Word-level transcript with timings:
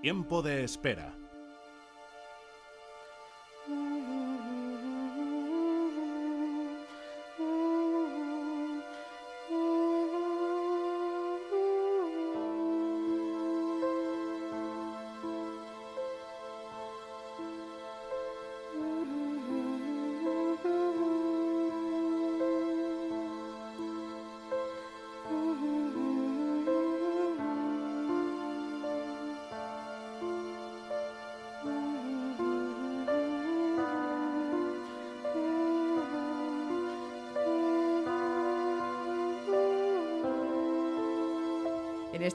Tiempo 0.00 0.42
de 0.42 0.62
espera. 0.62 1.12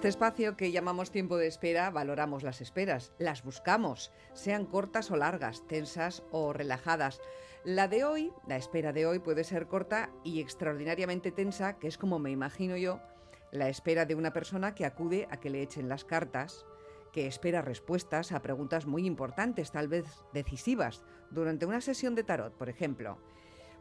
Este 0.03 0.09
espacio 0.09 0.57
que 0.57 0.73
llamamos 0.73 1.11
tiempo 1.11 1.37
de 1.37 1.47
espera, 1.47 1.89
valoramos 1.89 2.43
las 2.43 2.59
esperas, 2.59 3.13
las 3.19 3.41
buscamos, 3.41 4.11
sean 4.33 4.65
cortas 4.65 5.09
o 5.11 5.15
largas, 5.15 5.65
tensas 5.65 6.23
o 6.29 6.51
relajadas. 6.51 7.21
La 7.63 7.87
de 7.87 8.03
hoy, 8.03 8.33
la 8.45 8.57
espera 8.57 8.91
de 8.91 9.05
hoy 9.05 9.19
puede 9.19 9.45
ser 9.45 9.67
corta 9.67 10.09
y 10.25 10.41
extraordinariamente 10.41 11.31
tensa, 11.31 11.79
que 11.79 11.87
es 11.87 11.97
como 11.97 12.19
me 12.19 12.31
imagino 12.31 12.75
yo, 12.75 12.99
la 13.53 13.69
espera 13.69 14.05
de 14.05 14.15
una 14.15 14.33
persona 14.33 14.75
que 14.75 14.83
acude 14.83 15.25
a 15.31 15.37
que 15.37 15.49
le 15.49 15.61
echen 15.61 15.87
las 15.87 16.03
cartas, 16.03 16.65
que 17.13 17.25
espera 17.25 17.61
respuestas 17.61 18.33
a 18.33 18.41
preguntas 18.41 18.85
muy 18.85 19.05
importantes, 19.05 19.71
tal 19.71 19.87
vez 19.87 20.03
decisivas, 20.33 21.05
durante 21.31 21.65
una 21.65 21.79
sesión 21.79 22.13
de 22.13 22.25
tarot, 22.25 22.53
por 22.57 22.67
ejemplo. 22.67 23.19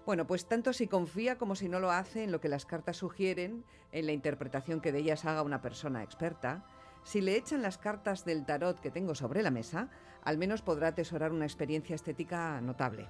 Bueno, 0.05 0.27
pues 0.27 0.47
tanto 0.47 0.73
si 0.73 0.89
confía 0.89 1.39
como 1.39 1.55
si 1.55 1.69
no 1.69 1.79
lo 1.79 1.93
hace 1.93 2.25
en 2.25 2.33
lo 2.33 2.41
que 2.41 2.49
las 2.49 2.67
cartas 2.67 2.97
sugieren, 2.97 3.65
en 3.93 4.07
la 4.07 4.13
interpretación 4.13 4.81
que 4.81 4.91
de 4.91 4.99
ellas 4.99 5.25
haga 5.25 5.43
una 5.43 5.63
persona 5.63 6.03
experta, 6.03 6.65
si 7.05 7.21
le 7.21 7.37
echan 7.37 7.63
las 7.63 7.79
cartas 7.79 8.25
del 8.25 8.45
tarot 8.45 8.81
que 8.81 8.91
tengo 8.91 9.15
sobre 9.15 9.43
la 9.43 9.51
mesa, 9.51 9.91
al 10.25 10.39
menos 10.39 10.63
podrá 10.63 10.89
atesorar 10.89 11.31
una 11.33 11.45
experiencia 11.45 11.95
estética 11.95 12.61
notable. 12.61 13.07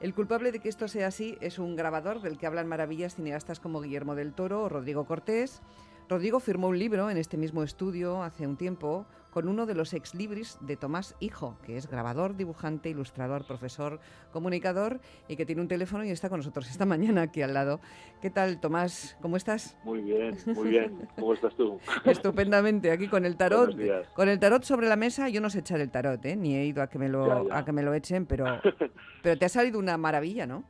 El 0.00 0.12
culpable 0.12 0.52
de 0.52 0.58
que 0.58 0.68
esto 0.68 0.86
sea 0.86 1.06
así 1.06 1.38
es 1.40 1.58
un 1.58 1.76
grabador 1.76 2.20
del 2.20 2.36
que 2.36 2.46
hablan 2.46 2.68
maravillas 2.68 3.14
cineastas 3.14 3.60
como 3.60 3.80
Guillermo 3.80 4.14
del 4.14 4.34
Toro 4.34 4.64
o 4.64 4.68
Rodrigo 4.68 5.06
Cortés. 5.06 5.62
Rodrigo 6.08 6.38
firmó 6.38 6.68
un 6.68 6.78
libro 6.78 7.08
en 7.08 7.16
este 7.16 7.38
mismo 7.38 7.62
estudio 7.62 8.22
hace 8.22 8.46
un 8.46 8.56
tiempo 8.56 9.06
con 9.30 9.48
uno 9.48 9.64
de 9.66 9.74
los 9.74 9.94
ex 9.94 10.14
libris 10.14 10.58
de 10.60 10.76
Tomás 10.76 11.16
Hijo, 11.18 11.56
que 11.64 11.76
es 11.76 11.90
grabador, 11.90 12.36
dibujante, 12.36 12.90
ilustrador, 12.90 13.46
profesor, 13.46 13.98
comunicador 14.30 15.00
y 15.28 15.36
que 15.36 15.46
tiene 15.46 15.62
un 15.62 15.66
teléfono 15.66 16.04
y 16.04 16.10
está 16.10 16.28
con 16.28 16.38
nosotros 16.38 16.70
esta 16.70 16.84
mañana 16.86 17.22
aquí 17.22 17.40
al 17.42 17.54
lado. 17.54 17.80
¿Qué 18.20 18.30
tal, 18.30 18.60
Tomás? 18.60 19.16
¿Cómo 19.22 19.36
estás? 19.36 19.76
Muy 19.82 20.02
bien, 20.02 20.36
muy 20.54 20.68
bien. 20.68 21.08
¿Cómo 21.18 21.32
estás 21.32 21.54
tú? 21.56 21.80
Estupendamente, 22.04 22.90
aquí 22.90 23.08
con 23.08 23.24
el 23.24 23.36
tarot. 23.36 23.74
Con 24.14 24.28
el 24.28 24.38
tarot 24.38 24.62
sobre 24.62 24.86
la 24.88 24.96
mesa, 24.96 25.30
yo 25.30 25.40
no 25.40 25.48
sé 25.48 25.60
echar 25.60 25.80
el 25.80 25.90
tarot, 25.90 26.24
¿eh? 26.26 26.36
ni 26.36 26.54
he 26.54 26.66
ido 26.66 26.82
a 26.82 26.88
que 26.88 26.98
me 26.98 27.08
lo, 27.08 27.26
Ya, 27.26 27.48
ya. 27.48 27.58
A 27.58 27.64
que 27.64 27.72
me 27.72 27.82
lo 27.82 27.94
echen, 27.94 28.26
pero, 28.26 28.44
pero 29.22 29.38
te 29.38 29.46
ha 29.46 29.48
salido 29.48 29.78
una 29.78 29.96
maravilla, 29.96 30.46
¿no? 30.46 30.64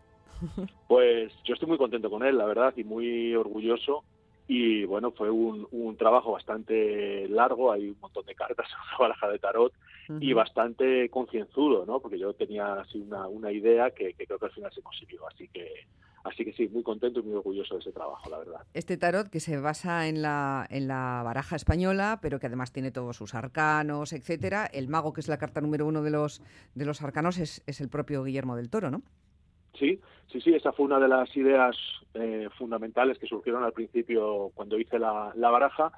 Pues 0.89 1.33
yo 1.45 1.55
estoy 1.55 1.69
muy 1.69 1.79
contento 1.79 2.09
con 2.09 2.23
él, 2.23 2.39
la 2.39 2.45
verdad, 2.45 2.73
y 2.77 2.85
muy 2.85 3.35
orgulloso. 3.35 4.05
Y 4.47 4.85
bueno, 4.85 5.11
fue 5.13 5.31
un, 5.31 5.67
un 5.71 5.97
trabajo 5.97 6.33
bastante 6.33 7.29
largo, 7.29 7.73
hay 7.73 7.89
un 7.89 8.01
montón 8.01 8.27
de 8.27 8.35
cartas 8.35 8.67
en 8.71 8.77
una 8.89 8.99
baraja 8.99 9.29
de 9.29 9.39
tarot 9.39 9.73
y 10.21 10.35
bastante 10.35 11.09
concienzudo, 11.09 11.87
¿no? 11.87 12.01
Porque 12.01 12.19
yo 12.19 12.35
tenía 12.35 12.75
así 12.75 12.99
una, 12.99 13.27
una 13.27 13.51
idea 13.51 13.91
que, 13.91 14.13
que 14.13 14.27
creo 14.27 14.39
que 14.39 14.47
al 14.47 14.53
final 14.53 14.71
se 14.73 14.83
consiguió. 14.83 15.27
Así 15.27 15.49
que, 15.49 15.87
así 16.25 16.45
que 16.45 16.53
sí, 16.53 16.69
muy 16.69 16.83
contento 16.83 17.21
y 17.21 17.23
muy 17.23 17.37
orgulloso 17.37 17.75
de 17.75 17.81
ese 17.81 17.93
trabajo, 17.93 18.29
la 18.29 18.39
verdad. 18.39 18.61
Este 18.75 18.99
tarot 18.99 19.31
que 19.31 19.41
se 19.41 19.59
basa 19.59 20.07
en 20.07 20.21
la, 20.21 20.67
en 20.69 20.89
la 20.89 21.23
baraja 21.25 21.57
española, 21.57 22.19
pero 22.21 22.39
que 22.39 22.49
además 22.49 22.71
tiene 22.71 22.91
todos 22.91 23.17
sus 23.17 23.35
arcanos, 23.35 24.13
etcétera. 24.13 24.67
El 24.67 24.89
mago, 24.89 25.15
que 25.15 25.23
es 25.23 25.29
la 25.29 25.39
carta 25.39 25.63
número 25.63 25.87
uno 25.87 26.03
de 26.03 26.11
los, 26.11 26.43
de 26.75 26.85
los 26.85 27.01
arcanos, 27.01 27.39
es, 27.39 27.63
es 27.67 27.81
el 27.81 27.89
propio 27.89 28.25
Guillermo 28.25 28.57
del 28.57 28.69
Toro, 28.69 28.91
¿no? 28.91 29.03
Sí, 29.79 30.01
sí, 30.31 30.41
sí, 30.41 30.55
esa 30.55 30.73
fue 30.73 30.87
una 30.87 31.01
de 31.01 31.09
las 31.09 31.35
ideas 31.37 31.77
eh, 32.15 32.49
fundamentales 32.57 33.19
que 33.19 33.27
surgieron 33.27 33.65
al 33.65 33.73
principio 33.73 34.51
cuando 34.55 34.79
hice 34.79 34.99
la, 34.99 35.33
baraja. 35.37 35.93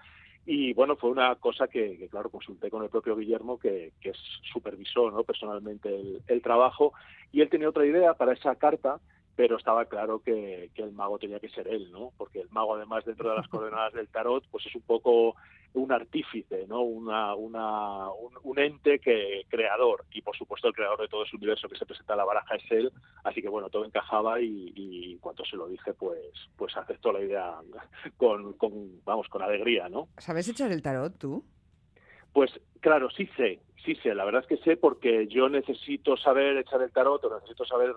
Y 0.47 0.73
bueno, 0.75 0.97
fue 0.97 1.11
una 1.11 1.35
cosa 1.37 1.67
que, 1.67 1.99
que, 1.99 2.09
claro, 2.09 2.31
consulté 2.31 2.71
con 2.71 2.83
el 2.83 2.89
propio 2.89 3.17
Guillermo, 3.17 3.59
que, 3.59 3.93
que 4.01 4.13
supervisó 4.53 5.11
¿no? 5.11 5.25
personalmente 5.25 5.91
el 6.27 6.43
trabajo. 6.43 6.93
Y 7.33 7.41
él 7.41 7.49
tenía 7.49 7.69
otra 7.69 7.85
idea 7.85 8.15
para 8.15 8.33
esa 8.33 8.55
carta, 8.55 9.01
pero 9.37 9.59
estaba 9.59 9.85
claro 9.85 10.21
que, 10.21 10.71
que 10.75 10.83
el 10.83 10.93
mago 10.93 11.19
tenía 11.19 11.39
que 11.39 11.51
ser 11.51 11.69
él, 11.69 11.93
¿no? 11.93 12.11
Porque 12.17 12.41
el 12.41 12.49
mago, 12.51 12.75
además, 12.75 13.05
dentro 13.05 13.31
de 13.31 13.37
las 13.37 13.49
coordenadas 13.49 13.93
del 13.93 14.09
tarot, 14.09 14.45
pues 14.51 14.65
es 14.67 14.75
un 14.75 14.83
poco 14.83 15.37
un 15.75 15.93
artífice, 15.93 16.67
¿no? 16.67 16.81
Una, 16.81 17.35
una, 17.35 18.11
un, 18.11 18.33
un 18.43 18.59
ente 18.59 18.99
que 18.99 19.43
creador 19.49 20.07
y 20.11 20.23
por 20.23 20.35
supuesto 20.35 20.69
el 20.69 20.75
creador 20.75 21.03
de 21.03 21.09
todo 21.09 21.25
ese 21.25 21.37
universo 21.37 21.69
que 21.69 21.77
se 21.77 21.85
presenta 21.85 22.15
en 22.15 22.19
la 22.19 22.25
baraja 22.25 22.57
es 22.57 22.71
él, 22.71 22.93
así 23.25 23.43
que 23.43 23.51
bueno 23.51 23.69
todo 23.69 23.85
encajaba 23.85 24.41
y, 24.41 24.73
y 24.75 25.13
en 25.13 25.19
cuanto 25.19 25.45
se 25.45 25.57
lo 25.57 25.69
dije 25.69 25.93
pues 25.93 26.33
pues 26.57 26.75
aceptó 26.79 27.13
la 27.13 27.21
idea 27.21 27.57
con, 28.17 28.55
con 28.55 29.05
vamos 29.05 29.29
con 29.29 29.43
alegría, 29.43 29.91
¿no? 29.91 30.09
¿Sabes 30.17 30.49
echar 30.49 30.73
el 30.73 30.81
tarot 30.81 31.19
tú? 31.19 31.45
Pues 32.33 32.51
claro, 32.81 33.11
sí 33.11 33.29
sé, 33.37 33.61
sí 33.85 33.97
sé, 33.97 34.15
la 34.15 34.25
verdad 34.25 34.43
es 34.43 34.49
que 34.49 34.65
sé 34.65 34.79
porque 34.79 35.27
yo 35.29 35.51
necesito 35.51 36.17
saber 36.17 36.57
echar 36.57 36.81
el 36.81 36.93
tarot 36.93 37.23
o 37.25 37.35
necesito 37.35 37.67
saber 37.67 37.93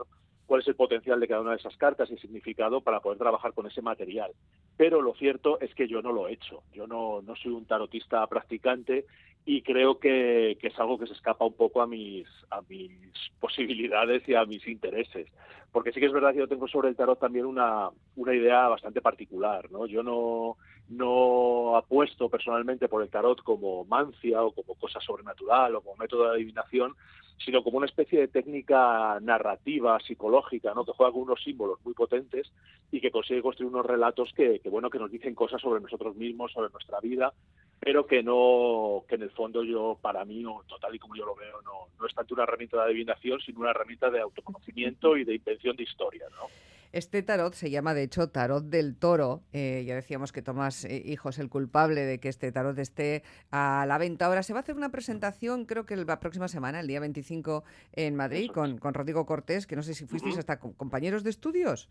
cuál 0.50 0.62
es 0.62 0.68
el 0.68 0.76
potencial 0.76 1.20
de 1.20 1.28
cada 1.28 1.42
una 1.42 1.52
de 1.52 1.58
esas 1.58 1.78
cartas 1.78 2.10
y 2.10 2.18
significado 2.18 2.82
para 2.82 3.02
poder 3.02 3.20
trabajar 3.20 3.54
con 3.54 3.68
ese 3.68 3.84
material. 3.84 4.32
Pero 4.76 5.00
lo 5.00 5.14
cierto 5.14 5.60
es 5.62 5.76
que 5.76 5.88
yo 5.88 6.02
no 6.02 6.12
lo 6.12 6.28
he 6.28 6.34
hecho. 6.34 6.64
Yo 6.74 6.88
no, 6.88 7.22
no 7.22 7.36
soy 7.36 7.52
un 7.52 7.68
tarotista 7.68 8.26
practicante 8.26 9.06
y 9.46 9.62
creo 9.62 10.00
que, 10.00 10.58
que, 10.60 10.70
es 10.70 10.80
algo 10.80 10.98
que 10.98 11.06
se 11.06 11.14
escapa 11.14 11.46
un 11.46 11.54
poco 11.54 11.84
a 11.84 11.88
mis, 11.88 12.28
a 12.50 12.62
mis 12.68 12.92
posibilidades 13.40 14.28
y 14.28 14.34
a 14.34 14.44
mis 14.46 14.68
intereses. 14.68 15.28
Porque 15.72 15.92
sí 15.92 16.00
que 16.00 16.08
es 16.08 16.12
verdad 16.12 16.34
que 16.34 16.40
yo 16.40 16.48
tengo 16.48 16.68
sobre 16.68 16.90
el 16.90 16.96
tarot 16.96 17.20
también 17.20 17.46
una, 17.46 17.90
una 18.16 18.34
idea 18.34 18.68
bastante 18.70 19.02
particular. 19.02 19.70
¿no? 19.70 19.86
Yo 19.86 20.02
no, 20.02 20.58
no 20.90 21.78
apuesto 21.78 22.30
personalmente 22.30 22.88
por 22.88 23.02
el 23.04 23.10
tarot 23.10 23.42
como 23.44 23.86
mancia 23.86 24.44
o 24.44 24.52
como 24.52 24.76
cosa 24.76 25.00
sobrenatural 25.00 25.76
o 25.76 25.82
como 25.82 25.98
método 25.98 26.26
de 26.26 26.36
adivinación, 26.36 26.96
sino 27.44 27.64
como 27.64 27.78
una 27.78 27.86
especie 27.86 28.20
de 28.20 28.28
técnica 28.28 29.18
narrativa, 29.22 30.00
psicológica, 30.00 30.74
¿no? 30.74 30.84
que 30.84 30.92
juega 30.92 31.14
con 31.14 31.22
unos 31.22 31.42
símbolos 31.42 31.80
muy 31.86 31.94
potentes 31.94 32.52
y 32.92 33.00
que 33.00 33.12
consigue 33.12 33.42
construir 33.42 33.72
unos 33.72 33.86
relatos 33.86 34.32
que, 34.36 34.60
bueno, 34.66 34.90
que 34.90 35.00
nos 35.00 35.12
dicen 35.12 35.36
cosas 35.36 35.62
sobre 35.62 35.82
nosotros 35.82 36.16
mismos, 36.16 36.52
sobre 36.52 36.72
nuestra 36.72 37.00
vida, 37.00 37.34
pero 37.80 38.06
que 38.06 38.24
no, 38.24 39.04
que 39.08 39.16
en 39.16 39.22
el 39.22 39.32
fondo 39.32 39.64
yo, 39.64 39.98
para 40.02 40.26
mí, 40.26 40.44
o 40.44 40.64
total 40.68 40.94
y 40.96 41.00
como 41.00 41.16
yo 41.16 41.26
lo 41.26 41.36
veo, 41.36 41.62
no, 41.62 41.88
no 41.98 42.06
es 42.06 42.14
tanto 42.14 42.34
una 42.34 42.44
herramienta 42.44 42.78
de 42.78 42.84
adivinación, 42.84 43.40
sino 43.40 43.62
una 43.62 43.72
herramienta 43.72 44.10
de 44.10 44.20
autoconocimiento 44.20 45.16
y 45.16 45.24
de 45.24 45.36
invención 45.36 45.76
de 45.78 45.84
historia, 45.84 46.26
¿no? 46.32 46.48
Este 46.92 47.22
tarot 47.22 47.54
se 47.54 47.70
llama, 47.70 47.94
de 47.94 48.02
hecho, 48.02 48.30
Tarot 48.30 48.64
del 48.64 48.98
Toro. 48.98 49.42
Eh, 49.54 49.84
ya 49.86 49.94
decíamos 49.94 50.32
que 50.32 50.42
Tomás 50.42 50.86
eh, 50.86 51.04
Hijo 51.06 51.30
es 51.30 51.38
el 51.38 51.48
culpable 51.48 52.02
de 52.02 52.20
que 52.20 52.30
este 52.30 52.52
tarot 52.52 52.78
esté 52.80 53.24
a 53.52 53.86
la 53.88 54.00
venta. 54.00 54.26
Ahora 54.26 54.42
se 54.42 54.54
va 54.54 54.60
a 54.60 54.62
hacer 54.64 54.76
una 54.76 54.90
presentación, 54.90 55.66
creo 55.66 55.86
que 55.86 55.96
la 55.96 56.20
próxima 56.20 56.48
semana, 56.48 56.80
el 56.80 56.88
día 56.88 57.00
25, 57.00 57.64
en 57.94 58.16
Madrid, 58.16 58.50
con, 58.52 58.80
con, 58.80 58.96
Rodrigo 58.96 59.28
Cortés, 59.28 59.68
que 59.68 59.76
no 59.76 59.84
sé 59.84 59.94
si 59.94 60.08
fuisteis 60.08 60.40
hasta 60.40 60.60
compañeros 60.60 61.24
de 61.24 61.30
estudios. 61.30 61.90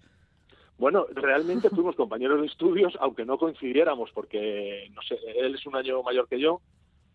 Bueno, 0.78 1.06
realmente 1.15 1.71
fuimos 1.71 1.95
compañeros 1.95 2.41
de 2.41 2.48
estudios, 2.48 2.97
aunque 3.00 3.24
no 3.24 3.39
coincidiéramos, 3.39 4.10
porque 4.12 4.91
no 4.95 5.03
sé, 5.03 5.16
él 5.36 5.54
es 5.54 5.65
un 5.65 5.77
año 5.77 6.03
mayor 6.03 6.28
que 6.28 6.41
yo, 6.41 6.60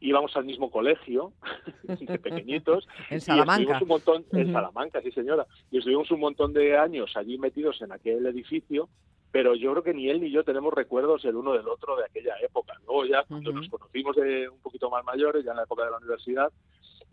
íbamos 0.04 0.36
al 0.36 0.46
mismo 0.46 0.70
colegio, 0.70 1.34
de 1.84 2.20
pequeñitos, 2.20 2.88
en 3.10 3.22
Salamanca. 3.22 3.78
Y 3.80 3.84
un 3.84 3.88
montón, 3.88 4.26
en 4.32 4.52
Salamanca, 4.52 5.02
sí 5.02 5.12
señora, 5.12 5.48
y 5.72 5.80
estuvimos 5.80 6.12
un 6.12 6.20
montón 6.20 6.54
de 6.54 6.78
años 6.78 7.16
allí 7.16 7.38
metidos 7.38 7.82
en 7.82 7.92
aquel 7.92 8.26
edificio, 8.26 8.90
pero 9.32 9.56
yo 9.56 9.72
creo 9.72 9.84
que 9.84 9.94
ni 9.96 10.10
él 10.10 10.22
ni 10.22 10.30
yo 10.30 10.44
tenemos 10.44 10.72
recuerdos 10.74 11.26
el 11.26 11.36
uno 11.36 11.54
del 11.54 11.68
otro 11.68 11.96
de 11.96 12.06
aquella 12.06 12.36
época. 12.44 12.74
Luego 12.86 13.06
ya 13.06 13.24
cuando 13.24 13.50
uh 13.50 13.54
-huh. 13.54 13.58
nos 13.58 13.70
conocimos 13.70 14.16
de 14.16 14.48
un 14.48 14.60
poquito 14.60 14.92
más 14.92 15.04
mayores, 15.04 15.44
ya 15.44 15.52
en 15.52 15.58
la 15.58 15.64
época 15.64 15.86
de 15.86 15.92
la 15.92 15.98
universidad, 15.98 16.52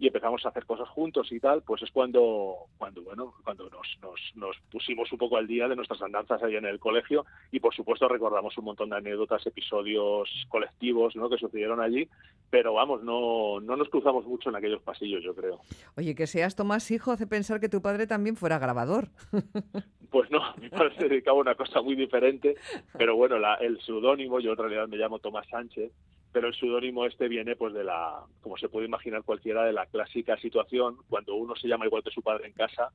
y 0.00 0.06
empezamos 0.06 0.44
a 0.46 0.48
hacer 0.48 0.64
cosas 0.64 0.88
juntos 0.88 1.30
y 1.30 1.38
tal, 1.38 1.62
pues 1.62 1.82
es 1.82 1.90
cuando, 1.90 2.56
cuando 2.78 3.02
bueno, 3.02 3.34
cuando 3.44 3.68
nos, 3.68 3.86
nos, 4.00 4.18
nos, 4.34 4.56
pusimos 4.72 5.12
un 5.12 5.18
poco 5.18 5.36
al 5.36 5.46
día 5.46 5.68
de 5.68 5.76
nuestras 5.76 6.00
andanzas 6.00 6.42
ahí 6.42 6.56
en 6.56 6.64
el 6.64 6.80
colegio 6.80 7.26
y 7.52 7.60
por 7.60 7.74
supuesto 7.74 8.08
recordamos 8.08 8.56
un 8.56 8.64
montón 8.64 8.88
de 8.88 8.96
anécdotas, 8.96 9.46
episodios 9.46 10.30
colectivos 10.48 11.14
¿no? 11.16 11.28
que 11.28 11.36
sucedieron 11.36 11.82
allí, 11.82 12.08
pero 12.48 12.72
vamos, 12.72 13.02
no, 13.02 13.60
no 13.60 13.76
nos 13.76 13.90
cruzamos 13.90 14.24
mucho 14.24 14.48
en 14.48 14.56
aquellos 14.56 14.80
pasillos, 14.80 15.22
yo 15.22 15.34
creo. 15.34 15.60
Oye, 15.98 16.14
que 16.14 16.26
seas 16.26 16.56
Tomás 16.56 16.90
hijo 16.90 17.12
hace 17.12 17.26
pensar 17.26 17.60
que 17.60 17.68
tu 17.68 17.82
padre 17.82 18.06
también 18.06 18.36
fuera 18.36 18.58
grabador. 18.58 19.08
Pues 20.10 20.28
no, 20.28 20.40
mi 20.60 20.68
padre 20.68 20.92
se 20.96 21.08
dedicaba 21.08 21.38
a 21.38 21.40
una 21.40 21.54
cosa 21.54 21.80
muy 21.82 21.94
diferente, 21.94 22.56
pero 22.98 23.14
bueno, 23.14 23.38
la, 23.38 23.54
el 23.54 23.80
seudónimo, 23.80 24.40
yo 24.40 24.50
en 24.50 24.56
realidad 24.56 24.88
me 24.88 24.96
llamo 24.96 25.20
Tomás 25.20 25.46
Sánchez, 25.48 25.92
pero 26.32 26.48
el 26.48 26.54
seudónimo 26.54 27.06
este 27.06 27.28
viene 27.28 27.56
pues 27.56 27.74
de 27.74 27.84
la, 27.84 28.22
como 28.40 28.56
se 28.56 28.68
puede 28.68 28.86
imaginar 28.86 29.22
cualquiera, 29.24 29.64
de 29.64 29.72
la 29.72 29.86
clásica 29.86 30.36
situación 30.38 30.96
cuando 31.08 31.34
uno 31.34 31.56
se 31.56 31.68
llama 31.68 31.86
igual 31.86 32.02
que 32.02 32.10
su 32.10 32.22
padre 32.22 32.46
en 32.48 32.52
casa 32.52 32.90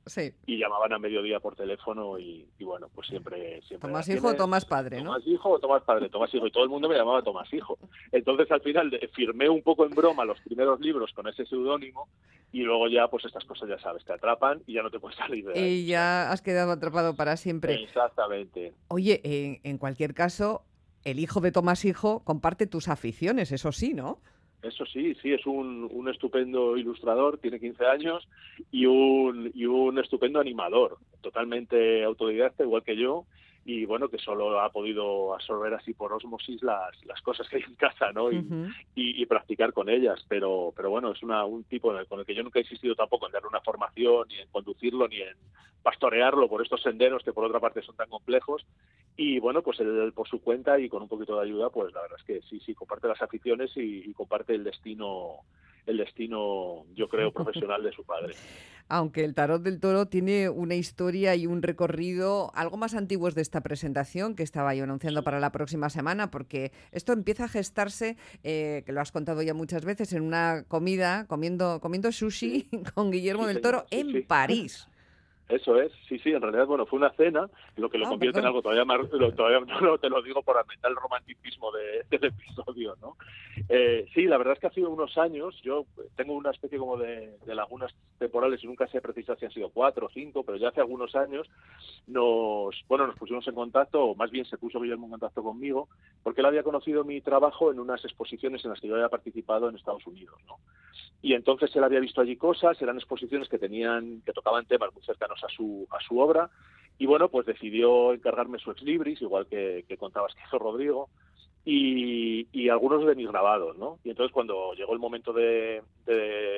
y 0.46 0.58
llamaban 0.58 0.92
a 0.92 0.98
mediodía 0.98 1.40
por 1.40 1.54
teléfono 1.54 2.18
y, 2.18 2.46
bueno, 2.60 2.88
pues 2.94 3.08
siempre... 3.08 3.60
siempre 3.62 3.88
Tomás 3.88 4.08
hijo 4.08 4.28
o 4.28 4.34
Tomás 4.34 4.64
padre, 4.64 4.98
¿no? 5.02 5.12
Tomás 5.12 5.26
hijo 5.26 5.50
o 5.50 5.58
Tomás 5.58 5.82
padre, 5.82 6.08
Tomás 6.08 6.32
hijo, 6.34 6.46
y 6.46 6.50
todo 6.50 6.64
el 6.64 6.70
mundo 6.70 6.88
me 6.88 6.96
llamaba 6.96 7.22
Tomás 7.22 7.52
hijo. 7.52 7.78
Entonces 8.12 8.50
al 8.50 8.60
final 8.62 8.98
firmé 9.12 9.48
un 9.48 9.62
poco 9.62 9.84
en 9.84 9.90
broma 9.90 10.24
los 10.24 10.40
primeros 10.40 10.80
libros 10.80 11.12
con 11.12 11.28
ese 11.28 11.44
seudónimo 11.46 12.08
y 12.52 12.62
luego 12.62 12.88
ya 12.88 13.08
pues 13.08 13.24
estas 13.24 13.44
cosas 13.44 13.68
ya 13.68 13.78
sabes, 13.78 14.04
te 14.04 14.12
atrapan 14.12 14.62
y 14.66 14.74
ya 14.74 14.82
no 14.82 14.90
te 14.90 14.98
puedes 14.98 15.18
salir 15.18 15.44
de 15.44 15.52
ahí. 15.52 15.64
Y 15.64 15.86
ya 15.86 16.30
has 16.30 16.40
quedado 16.40 16.72
atrapado 16.72 17.14
para 17.14 17.36
siempre. 17.36 17.74
Exactamente. 17.74 18.72
Oye, 18.88 19.20
en, 19.24 19.60
en 19.62 19.78
cualquier 19.78 20.14
caso, 20.14 20.62
el 21.06 21.20
hijo 21.20 21.40
de 21.40 21.52
Tomás 21.52 21.84
Hijo 21.84 22.24
comparte 22.24 22.66
tus 22.66 22.88
aficiones, 22.88 23.52
eso 23.52 23.70
sí, 23.70 23.94
¿no? 23.94 24.18
Eso 24.60 24.84
sí, 24.86 25.14
sí, 25.22 25.32
es 25.32 25.46
un, 25.46 25.88
un 25.92 26.08
estupendo 26.08 26.76
ilustrador, 26.76 27.38
tiene 27.38 27.60
15 27.60 27.86
años, 27.86 28.28
y 28.72 28.86
un, 28.86 29.52
y 29.54 29.66
un 29.66 30.00
estupendo 30.00 30.40
animador, 30.40 30.98
totalmente 31.20 32.02
autodidacta, 32.02 32.64
igual 32.64 32.82
que 32.82 32.96
yo, 32.96 33.24
y 33.68 33.84
bueno, 33.84 34.08
que 34.08 34.18
solo 34.18 34.60
ha 34.60 34.70
podido 34.70 35.34
absorber 35.34 35.74
así 35.74 35.92
por 35.92 36.12
osmosis 36.12 36.62
las, 36.62 37.04
las 37.04 37.20
cosas 37.20 37.48
que 37.48 37.56
hay 37.56 37.64
en 37.64 37.74
casa, 37.74 38.12
¿no? 38.12 38.30
Y, 38.30 38.40
y, 38.94 39.26
practicar 39.26 39.72
con 39.72 39.88
ellas, 39.88 40.24
pero, 40.28 40.72
pero 40.76 40.88
bueno, 40.88 41.10
es 41.10 41.20
una, 41.24 41.44
un 41.44 41.64
tipo 41.64 41.92
con 42.08 42.20
el 42.20 42.24
que 42.24 42.34
yo 42.34 42.44
nunca 42.44 42.60
he 42.60 42.62
insistido 42.62 42.94
tampoco 42.94 43.26
en 43.26 43.32
darle 43.32 43.48
una 43.48 43.60
formación, 43.60 44.28
ni 44.28 44.38
en 44.38 44.48
conducirlo, 44.50 45.08
ni 45.08 45.16
en 45.16 45.34
pastorearlo 45.82 46.48
por 46.48 46.62
estos 46.62 46.80
senderos 46.80 47.24
que 47.24 47.32
por 47.32 47.44
otra 47.44 47.58
parte 47.58 47.82
son 47.82 47.96
tan 47.96 48.08
complejos, 48.08 48.64
y 49.16 49.40
bueno, 49.40 49.62
pues 49.62 49.80
él, 49.80 50.12
por 50.14 50.28
su 50.28 50.40
cuenta 50.40 50.78
y 50.78 50.88
con 50.88 51.02
un 51.02 51.08
poquito 51.08 51.36
de 51.36 51.46
ayuda, 51.46 51.68
pues 51.70 51.92
la 51.92 52.02
verdad 52.02 52.18
es 52.20 52.24
que 52.24 52.42
sí, 52.42 52.60
sí, 52.60 52.72
comparte 52.72 53.08
las 53.08 53.20
aficiones 53.20 53.72
y, 53.74 54.12
comparte 54.12 54.54
el 54.54 54.62
destino 54.62 55.40
el 55.86 55.98
destino, 55.98 56.84
yo 56.94 57.08
creo, 57.08 57.32
profesional 57.32 57.82
de 57.82 57.92
su 57.92 58.04
padre. 58.04 58.34
Aunque 58.88 59.24
el 59.24 59.34
tarot 59.34 59.62
del 59.62 59.80
toro 59.80 60.06
tiene 60.06 60.48
una 60.48 60.76
historia 60.76 61.34
y 61.34 61.46
un 61.46 61.62
recorrido 61.62 62.52
algo 62.54 62.76
más 62.76 62.94
antiguos 62.94 63.34
de 63.34 63.42
esta 63.42 63.60
presentación 63.60 64.36
que 64.36 64.44
estaba 64.44 64.74
yo 64.76 64.84
anunciando 64.84 65.24
para 65.24 65.40
la 65.40 65.50
próxima 65.50 65.90
semana, 65.90 66.30
porque 66.30 66.70
esto 66.92 67.12
empieza 67.12 67.44
a 67.44 67.48
gestarse, 67.48 68.16
eh, 68.44 68.84
que 68.86 68.92
lo 68.92 69.00
has 69.00 69.10
contado 69.10 69.42
ya 69.42 69.54
muchas 69.54 69.84
veces, 69.84 70.12
en 70.12 70.22
una 70.22 70.64
comida, 70.68 71.26
comiendo, 71.26 71.80
comiendo 71.80 72.12
sushi 72.12 72.68
con 72.94 73.10
Guillermo 73.10 73.46
del 73.46 73.60
Toro 73.60 73.86
en 73.90 74.24
París. 74.24 74.88
Eso 75.48 75.80
es, 75.80 75.92
sí, 76.08 76.18
sí, 76.18 76.30
en 76.30 76.42
realidad, 76.42 76.66
bueno, 76.66 76.86
fue 76.86 76.98
una 76.98 77.10
cena, 77.10 77.48
lo 77.76 77.88
que 77.88 77.98
lo 77.98 78.06
ah, 78.06 78.08
convierte 78.10 78.40
en 78.40 78.46
algo 78.46 78.62
todavía 78.62 78.84
más, 78.84 78.98
todavía 79.08 79.60
no 79.80 79.96
te 79.98 80.10
lo 80.10 80.20
digo 80.20 80.42
por 80.42 80.58
aumentar 80.58 80.90
el 80.90 80.96
romanticismo 80.96 81.70
de, 81.70 82.04
del 82.10 82.32
episodio, 82.32 82.96
¿no? 83.00 83.16
Eh, 83.68 84.06
sí, 84.12 84.24
la 84.24 84.38
verdad 84.38 84.54
es 84.54 84.60
que 84.60 84.66
hace 84.66 84.84
unos 84.84 85.16
años, 85.16 85.54
yo 85.62 85.86
tengo 86.16 86.34
una 86.34 86.50
especie 86.50 86.78
como 86.78 86.96
de, 86.96 87.38
lagunas 87.46 87.94
temporales 88.18 88.62
y 88.64 88.66
nunca 88.66 88.88
sé 88.88 89.00
precisamente 89.00 89.40
si 89.40 89.46
han 89.46 89.52
sido 89.52 89.70
cuatro 89.70 90.06
o 90.06 90.10
cinco, 90.10 90.42
pero 90.42 90.58
ya 90.58 90.68
hace 90.68 90.80
algunos 90.80 91.14
años 91.14 91.48
nos, 92.08 92.74
bueno, 92.88 93.06
nos 93.06 93.16
pusimos 93.16 93.46
en 93.46 93.54
contacto, 93.54 94.02
o 94.02 94.14
más 94.16 94.32
bien 94.32 94.46
se 94.46 94.58
puso 94.58 94.80
Guillermo 94.80 95.06
en 95.06 95.12
contacto 95.12 95.44
conmigo, 95.44 95.88
porque 96.24 96.40
él 96.40 96.46
había 96.46 96.64
conocido 96.64 97.04
mi 97.04 97.20
trabajo 97.20 97.70
en 97.70 97.78
unas 97.78 98.04
exposiciones 98.04 98.64
en 98.64 98.72
las 98.72 98.80
que 98.80 98.88
yo 98.88 98.96
había 98.96 99.08
participado 99.08 99.68
en 99.68 99.76
Estados 99.76 100.06
Unidos, 100.08 100.40
¿no? 100.48 100.58
Y 101.22 101.34
entonces 101.34 101.74
él 101.74 101.82
había 101.82 102.00
visto 102.00 102.20
allí 102.20 102.36
cosas, 102.36 102.80
eran 102.80 102.96
exposiciones 102.96 103.48
que 103.48 103.58
tenían, 103.58 104.22
que 104.22 104.32
tocaban 104.32 104.66
temas 104.66 104.92
muy 104.94 105.02
cercanos 105.02 105.35
a 105.44 105.48
su, 105.48 105.86
a 105.90 106.00
su 106.00 106.18
obra, 106.18 106.50
y 106.98 107.06
bueno, 107.06 107.28
pues 107.28 107.46
decidió 107.46 108.12
encargarme 108.12 108.58
su 108.58 108.70
ex 108.70 108.82
libris, 108.82 109.20
igual 109.20 109.46
que, 109.46 109.84
contabas 109.98 110.34
que 110.34 110.42
hizo 110.46 110.58
Rodrigo, 110.58 111.08
y, 111.64 112.68
algunos 112.68 113.06
de 113.06 113.14
mis 113.14 113.28
grabados, 113.28 113.76
¿no? 113.78 113.98
Y 114.04 114.10
entonces 114.10 114.32
cuando 114.32 114.74
llegó 114.74 114.92
el 114.92 114.98
momento 114.98 115.32
de, 115.32 115.82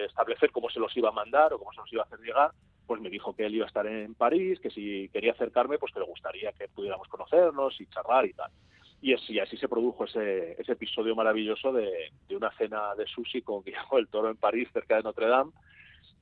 establecer 0.06 0.50
cómo 0.50 0.70
se 0.70 0.80
los 0.80 0.96
iba 0.96 1.10
a 1.10 1.12
mandar 1.12 1.52
o 1.52 1.58
cómo 1.58 1.72
se 1.72 1.80
los 1.80 1.92
iba 1.92 2.02
a 2.02 2.06
hacer 2.06 2.20
llegar, 2.20 2.52
pues 2.86 3.00
me 3.00 3.10
dijo 3.10 3.34
que 3.34 3.44
él 3.44 3.54
iba 3.54 3.64
a 3.64 3.68
estar 3.68 3.86
en 3.86 4.14
París, 4.14 4.58
que 4.60 4.70
si 4.70 5.08
quería 5.10 5.32
acercarme, 5.32 5.78
pues 5.78 5.92
que 5.92 6.00
le 6.00 6.06
gustaría 6.06 6.52
que 6.52 6.68
pudiéramos 6.68 7.06
conocernos 7.08 7.78
y 7.80 7.86
charlar 7.86 8.26
y 8.26 8.32
tal. 8.32 8.50
Y 9.00 9.12
así, 9.12 9.56
se 9.56 9.68
produjo 9.68 10.04
ese, 10.04 10.60
ese 10.60 10.72
episodio 10.72 11.14
maravilloso 11.14 11.72
de, 11.72 12.10
una 12.30 12.50
cena 12.52 12.94
de 12.96 13.06
sushi 13.06 13.42
con 13.42 13.62
Guillermo 13.64 13.96
del 13.96 14.08
Toro 14.08 14.30
en 14.30 14.36
París, 14.36 14.68
cerca 14.72 14.96
de 14.96 15.02
Notre 15.02 15.28
Dame, 15.28 15.52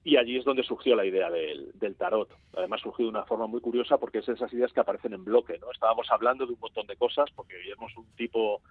y 0.06 0.16
allí 0.18 0.36
es 0.36 0.44
donde 0.44 0.62
surgió 0.62 0.94
la 0.94 1.04
idea 1.04 1.28
del, 1.30 1.72
del, 1.74 1.96
tarot. 1.96 2.30
Además 2.56 2.80
surgió 2.80 3.06
de 3.06 3.10
una 3.10 3.24
forma 3.24 3.48
muy 3.48 3.60
curiosa 3.60 3.98
porque 3.98 4.18
es 4.18 4.28
esas 4.28 4.52
ideas 4.52 4.72
que 4.72 4.78
aparecen 4.78 5.14
en 5.14 5.24
bloque, 5.24 5.58
¿no? 5.58 5.72
Estábamos 5.72 6.06
hablando 6.12 6.46
de 6.46 6.52
un 6.52 6.60
montón 6.60 6.86
de 6.86 6.94
cosas 6.94 7.28
porque 7.34 7.54
es 7.56 7.96
un 7.96 8.06
tipo 8.14 8.62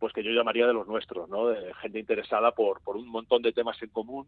pues 0.00 0.12
que 0.12 0.24
yo 0.24 0.32
llamaría 0.32 0.66
de 0.66 0.72
los 0.72 0.88
nuestros, 0.88 1.28
¿no? 1.28 1.46
De 1.46 1.72
gente 1.74 2.00
interesada 2.00 2.50
por, 2.50 2.82
por 2.82 2.96
un 2.96 3.06
montón 3.06 3.42
de 3.42 3.52
temas 3.52 3.80
en 3.80 3.90
común. 3.90 4.26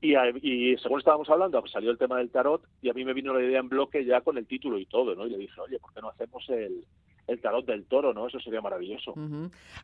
Y, 0.00 0.14
y 0.42 0.76
según 0.76 1.00
estábamos 1.00 1.28
hablando, 1.28 1.58
pues 1.58 1.72
salió 1.72 1.90
el 1.90 1.98
tema 1.98 2.18
del 2.18 2.30
tarot 2.30 2.62
y 2.82 2.88
a 2.88 2.92
mí 2.92 3.04
me 3.04 3.12
vino 3.12 3.34
la 3.34 3.42
idea 3.42 3.58
en 3.58 3.68
bloque 3.68 4.04
ya 4.04 4.20
con 4.20 4.38
el 4.38 4.46
título 4.46 4.78
y 4.78 4.86
todo, 4.86 5.16
¿no? 5.16 5.26
Y 5.26 5.30
le 5.30 5.38
dije, 5.38 5.60
oye, 5.60 5.80
¿por 5.80 5.92
qué 5.92 6.00
no 6.02 6.10
hacemos 6.10 6.48
el, 6.50 6.84
el 7.26 7.40
tarot 7.40 7.66
del 7.66 7.84
toro, 7.86 8.14
¿no? 8.14 8.28
Eso 8.28 8.38
sería 8.40 8.60
maravilloso. 8.60 9.14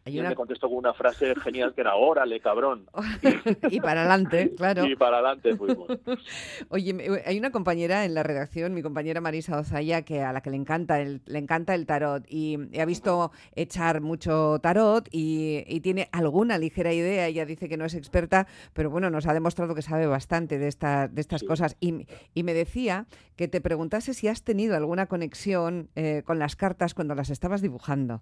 y 0.07 0.21
me 0.21 0.35
contestó 0.35 0.69
con 0.69 0.79
una 0.79 0.95
frase 0.95 1.35
genial 1.37 1.75
que 1.75 1.81
era, 1.81 1.97
órale, 1.97 2.41
cabrón. 2.41 2.87
y 3.71 3.81
para 3.81 4.03
adelante, 4.03 4.55
claro. 4.57 4.87
Y 4.87 4.95
para 4.95 5.19
adelante 5.19 5.57
fuimos. 5.57 5.89
Oye, 6.69 7.23
hay 7.27 7.39
una 7.39 7.51
compañera 7.51 8.05
en 8.05 8.15
la 8.15 8.23
redacción, 8.23 8.75
mi 8.75 8.83
compañera 8.83 9.21
Marisa 9.21 9.59
Ozaya, 9.59 10.03
que 10.03 10.23
a 10.23 10.33
la 10.33 10.41
que 10.41 10.51
le 10.51 10.57
encanta 10.57 11.01
el, 11.01 11.21
le 11.27 11.39
encanta 11.39 11.75
el 11.75 11.87
tarot 11.87 12.25
y 12.29 12.59
ha 12.79 12.85
visto 12.85 13.33
echar 13.55 14.01
mucho 14.01 14.59
tarot 14.61 15.09
y, 15.11 15.81
tiene 15.83 16.09
alguna 16.13 16.59
ligera 16.59 16.93
idea. 16.93 17.27
Ella 17.27 17.45
dice 17.45 17.69
que 17.69 17.77
no 17.77 17.85
es 17.85 17.95
experta, 17.95 18.47
pero 18.73 18.89
bueno, 18.89 19.11
nos 19.11 19.27
ha 19.27 19.35
demostrado 19.35 19.75
que 19.75 19.83
sabe 19.83 20.07
bastante 20.07 20.59
de, 20.59 20.69
esta, 20.69 21.09
de 21.09 21.21
estas 21.21 21.43
cosas. 21.43 21.77
Y, 21.81 22.07
y, 22.35 22.45
me 22.45 22.55
decía 22.55 23.07
que 23.35 23.49
te 23.49 23.61
preguntase 23.61 24.15
si 24.15 24.29
has 24.29 24.45
tenido 24.45 24.77
alguna 24.77 25.07
conexión 25.07 25.89
eh, 25.97 26.23
con 26.25 26.39
las 26.39 26.55
cartas 26.55 26.95
cuando 26.95 27.17
las 27.17 27.31
estabas 27.33 27.63
dibujando. 27.63 28.21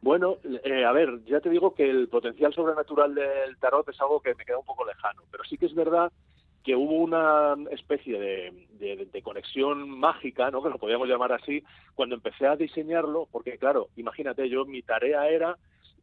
Bueno, 0.00 0.36
eh, 0.64 0.84
a 0.84 0.92
ver, 0.92 1.24
ya 1.24 1.40
te 1.40 1.50
digo 1.50 1.74
que 1.74 1.88
el 1.88 2.08
potencial 2.08 2.54
sobrenatural 2.54 3.14
del 3.14 3.56
tarot 3.58 3.88
es 3.88 4.00
algo 4.00 4.20
que 4.20 4.34
me 4.34 4.44
queda 4.44 4.58
un 4.58 4.64
poco 4.64 4.86
lejano, 4.86 5.22
pero 5.30 5.44
sí 5.44 5.58
que 5.58 5.66
es 5.66 5.74
verdad 5.74 6.12
que 6.64 6.76
hubo 6.76 6.94
una 6.94 7.56
especie 7.70 8.18
de, 8.18 9.06
de, 9.10 9.22
conexión 9.22 9.88
mágica, 9.88 10.50
¿no? 10.50 10.62
que 10.62 10.68
lo 10.68 10.78
podríamos 10.78 11.08
llamar 11.08 11.32
así, 11.32 11.62
cuando 11.94 12.14
empecé 12.14 12.46
a 12.46 12.56
diseñarlo, 12.56 13.26
porque 13.30 13.58
claro, 13.58 13.88
imagínate, 13.96 14.48
yo 14.48 14.64
mi 14.66 14.82
tarea 14.82 15.28
era 15.28 15.56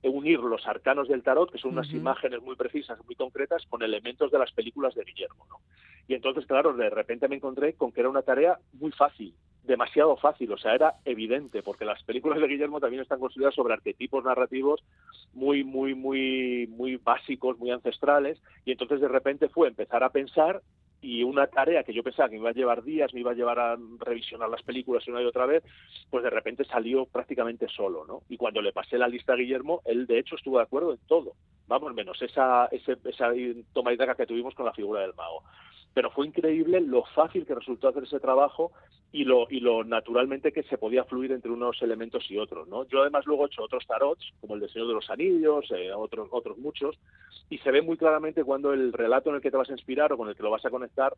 unir 0.04 0.40
los 0.40 0.66
arcanos 0.68 1.08
del 1.08 1.24
tarot, 1.24 1.52
que 1.52 1.58
son 1.58 1.72
unas 1.72 1.90
imágenes 1.92 2.42
muy 2.42 2.56
precisas, 2.56 3.04
muy 3.06 3.16
concretas, 3.16 3.64
con 3.70 3.82
elementos 3.82 4.32
de 4.32 4.40
las 4.40 4.52
películas 4.52 4.94
de 4.96 5.04
Guillermo. 5.04 5.46
¿no? 5.50 5.60
Y 6.08 6.14
entonces, 6.14 6.46
claro, 6.46 6.74
de 6.74 6.90
repente 6.90 7.28
me 7.28 7.36
encontré 7.36 7.74
con 7.74 7.92
que 7.92 8.02
era 8.02 8.10
una 8.10 8.22
tarea 8.22 8.60
muy 8.74 8.92
fácil, 8.92 9.34
demasiado 9.66 10.16
fácil, 10.18 10.52
o 10.52 10.58
sea, 10.58 10.74
era 10.74 10.96
evidente, 11.06 11.64
porque 11.64 11.86
las 11.86 12.04
películas 12.04 12.40
de 12.40 12.48
Guillermo 12.48 12.80
también 12.80 13.02
están 13.02 13.20
construidas 13.20 13.56
sobre 13.56 13.74
arquetipos 13.74 14.24
narrativos 14.24 14.84
muy, 15.34 15.64
muy, 15.64 15.96
muy, 15.96 16.68
muy 16.68 16.98
básicos, 16.98 17.58
muy 17.58 17.72
ancestrales, 17.72 18.42
y 18.66 18.72
entonces 18.72 19.02
de 19.02 19.08
repente 19.08 19.50
fue 19.50 19.68
empezar 19.68 20.04
a 20.04 20.10
pensar 20.10 20.62
y 21.02 21.24
una 21.24 21.46
tarea 21.48 21.84
que 21.84 21.94
yo 21.94 22.02
pensaba 22.02 22.30
que 22.30 22.36
me 22.36 22.42
iba 22.42 22.50
a 22.50 22.54
llevar 22.54 22.84
días, 22.84 23.14
me 23.14 23.20
iba 23.20 23.32
a 23.32 23.36
llevar 23.36 23.60
a 23.60 23.78
revisionar 24.00 24.50
las 24.50 24.64
películas 24.64 25.08
una 25.08 25.22
y 25.22 25.26
otra 25.26 25.46
vez, 25.46 25.64
pues 26.10 26.24
de 26.24 26.32
repente 26.32 26.66
salió 26.66 27.06
prácticamente 27.06 27.68
solo, 27.68 28.06
¿no? 28.06 28.22
Y 28.28 28.38
cuando 28.38 28.62
le 28.62 28.74
pasé 28.74 28.98
la 28.98 29.08
lista 29.08 29.34
a 29.34 29.36
Guillermo, 29.36 29.82
él 29.86 30.08
de 30.08 30.18
hecho 30.18 30.36
estuvo 30.36 30.58
de 30.58 30.64
acuerdo 30.64 30.94
en 30.94 31.00
todo, 31.06 31.34
vamos, 31.68 31.94
menos 31.94 32.20
esa, 32.22 32.66
ese, 32.72 32.98
esa 33.06 33.32
toma 33.74 33.94
y 33.94 33.98
daca 33.98 34.16
que 34.16 34.26
tuvimos 34.26 34.56
con 34.56 34.66
la 34.66 34.74
figura 34.74 35.02
del 35.02 35.14
mago 35.14 35.44
pero 35.96 36.12
fue 36.12 36.28
increíble 36.28 36.82
lo 36.82 37.06
fácil 37.16 37.46
que 37.46 37.56
resultó 37.56 37.88
hacer 37.88 38.04
ese 38.04 38.20
trabajo 38.20 38.74
y 39.14 39.24
lo, 39.24 39.48
y 39.50 39.62
lo 39.62 39.86
naturalmente 39.86 40.52
que 40.52 40.64
se 40.64 40.78
podía 40.78 41.06
fluir 41.06 41.32
entre 41.32 41.50
unos 41.50 41.82
elementos 41.82 42.30
y 42.30 42.38
otros. 42.38 42.68
¿no? 42.68 42.84
Yo 42.90 43.02
además 43.02 43.26
luego 43.26 43.44
he 43.44 43.48
hecho 43.48 43.64
otros 43.64 43.88
tarots, 43.88 44.34
como 44.42 44.56
el 44.56 44.60
de 44.60 44.68
Señor 44.68 44.90
de 44.90 44.94
los 44.94 45.10
Anillos, 45.10 45.66
eh, 45.72 45.94
otros, 45.94 46.28
otros 46.32 46.58
muchos, 46.58 47.00
y 47.50 47.60
se 47.60 47.72
ve 47.72 47.82
muy 47.82 47.96
claramente 47.96 48.44
cuando 48.44 48.74
el 48.74 48.92
relato 48.92 49.30
en 49.30 49.38
el 49.38 49.42
que 49.42 49.50
te 49.50 49.56
vas 49.56 49.70
a 49.70 49.74
inspirar 49.74 50.12
o 50.12 50.18
con 50.18 50.28
el 50.28 50.36
que 50.36 50.44
lo 50.44 50.52
vas 50.52 50.66
a 50.66 50.70
conectar 50.70 51.14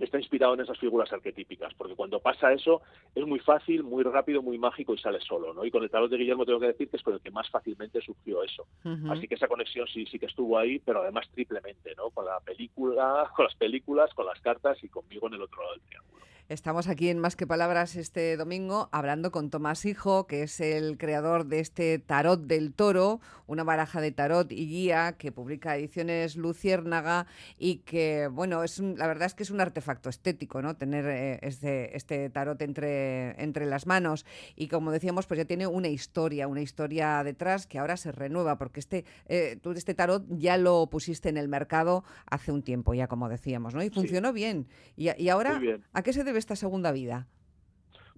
está 0.00 0.18
inspirado 0.18 0.54
en 0.54 0.60
esas 0.60 0.78
figuras 0.78 1.12
arquetípicas, 1.12 1.72
porque 1.74 1.94
cuando 1.94 2.20
pasa 2.20 2.52
eso 2.52 2.82
es 3.14 3.26
muy 3.26 3.38
fácil, 3.38 3.82
muy 3.84 4.02
rápido, 4.02 4.42
muy 4.42 4.58
mágico 4.58 4.94
y 4.94 4.98
sale 4.98 5.20
solo, 5.20 5.54
¿no? 5.54 5.64
Y 5.64 5.70
con 5.70 5.82
el 5.82 5.90
tarot 5.90 6.10
de 6.10 6.16
Guillermo 6.16 6.44
tengo 6.44 6.60
que 6.60 6.68
decir 6.68 6.88
que 6.88 6.96
es 6.96 7.02
con 7.02 7.14
el 7.14 7.20
que 7.20 7.30
más 7.30 7.48
fácilmente 7.50 8.00
surgió 8.00 8.42
eso. 8.42 8.66
Así 9.10 9.28
que 9.28 9.36
esa 9.36 9.48
conexión 9.48 9.86
sí, 9.86 10.06
sí 10.06 10.18
que 10.18 10.26
estuvo 10.26 10.58
ahí, 10.58 10.78
pero 10.80 11.02
además 11.02 11.28
triplemente, 11.32 11.94
¿no? 11.96 12.10
Con 12.10 12.26
la 12.26 12.40
película, 12.40 13.30
con 13.36 13.44
las 13.44 13.54
películas, 13.54 14.12
con 14.14 14.26
las 14.26 14.40
cartas 14.40 14.82
y 14.82 14.88
conmigo 14.88 15.28
en 15.28 15.34
el 15.34 15.42
otro 15.42 15.62
lado 15.62 15.74
del 15.74 15.82
triángulo. 15.82 16.24
Estamos 16.50 16.88
aquí 16.88 17.08
en 17.08 17.18
Más 17.18 17.36
que 17.36 17.46
Palabras 17.46 17.96
este 17.96 18.36
domingo 18.36 18.90
hablando 18.92 19.30
con 19.30 19.48
Tomás 19.48 19.86
Hijo, 19.86 20.26
que 20.26 20.42
es 20.42 20.60
el 20.60 20.98
creador 20.98 21.46
de 21.46 21.60
este 21.60 21.98
Tarot 21.98 22.42
del 22.42 22.74
Toro, 22.74 23.22
una 23.46 23.64
baraja 23.64 24.02
de 24.02 24.12
tarot 24.12 24.52
y 24.52 24.66
guía 24.66 25.14
que 25.16 25.32
publica 25.32 25.74
Ediciones 25.74 26.36
Luciérnaga 26.36 27.26
y 27.58 27.76
que, 27.76 28.28
bueno, 28.30 28.62
es 28.62 28.78
la 28.78 29.06
verdad 29.06 29.24
es 29.24 29.32
que 29.32 29.42
es 29.42 29.50
un 29.50 29.62
artefacto 29.62 30.10
estético, 30.10 30.60
¿no? 30.60 30.76
Tener 30.76 31.06
eh, 31.06 31.38
este, 31.40 31.96
este 31.96 32.28
tarot 32.28 32.60
entre, 32.60 33.42
entre 33.42 33.64
las 33.64 33.86
manos. 33.86 34.26
Y 34.54 34.68
como 34.68 34.92
decíamos, 34.92 35.26
pues 35.26 35.38
ya 35.38 35.46
tiene 35.46 35.66
una 35.66 35.88
historia, 35.88 36.46
una 36.46 36.60
historia 36.60 37.24
detrás 37.24 37.66
que 37.66 37.78
ahora 37.78 37.96
se 37.96 38.12
renueva, 38.12 38.58
porque 38.58 38.80
este, 38.80 39.06
eh, 39.28 39.58
tú 39.62 39.72
este 39.72 39.94
tarot 39.94 40.26
ya 40.28 40.58
lo 40.58 40.88
pusiste 40.90 41.30
en 41.30 41.38
el 41.38 41.48
mercado 41.48 42.04
hace 42.26 42.52
un 42.52 42.62
tiempo, 42.62 42.92
ya 42.92 43.06
como 43.08 43.30
decíamos, 43.30 43.74
¿no? 43.74 43.82
Y 43.82 43.88
funcionó 43.88 44.34
bien. 44.34 44.66
Y, 44.94 45.08
y 45.16 45.30
ahora, 45.30 45.58
¿a 45.94 46.02
qué 46.02 46.12
se 46.12 46.22
debe 46.22 46.33
esta 46.38 46.56
segunda 46.56 46.92
vida? 46.92 47.26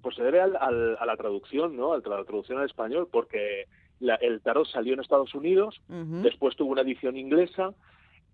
Pues 0.02 0.14
se 0.16 0.22
debe 0.22 0.40
al, 0.40 0.56
a 0.56 1.06
la 1.06 1.16
traducción, 1.16 1.76
¿no? 1.76 1.92
A 1.92 1.98
la 1.98 2.24
traducción 2.24 2.58
al 2.58 2.66
español, 2.66 3.08
porque 3.10 3.66
el 4.00 4.40
tarot 4.42 4.66
salió 4.68 4.94
en 4.94 5.00
Estados 5.00 5.34
Unidos, 5.34 5.80
después 5.88 6.54
tuvo 6.56 6.72
una 6.72 6.82
edición 6.82 7.16
inglesa 7.16 7.72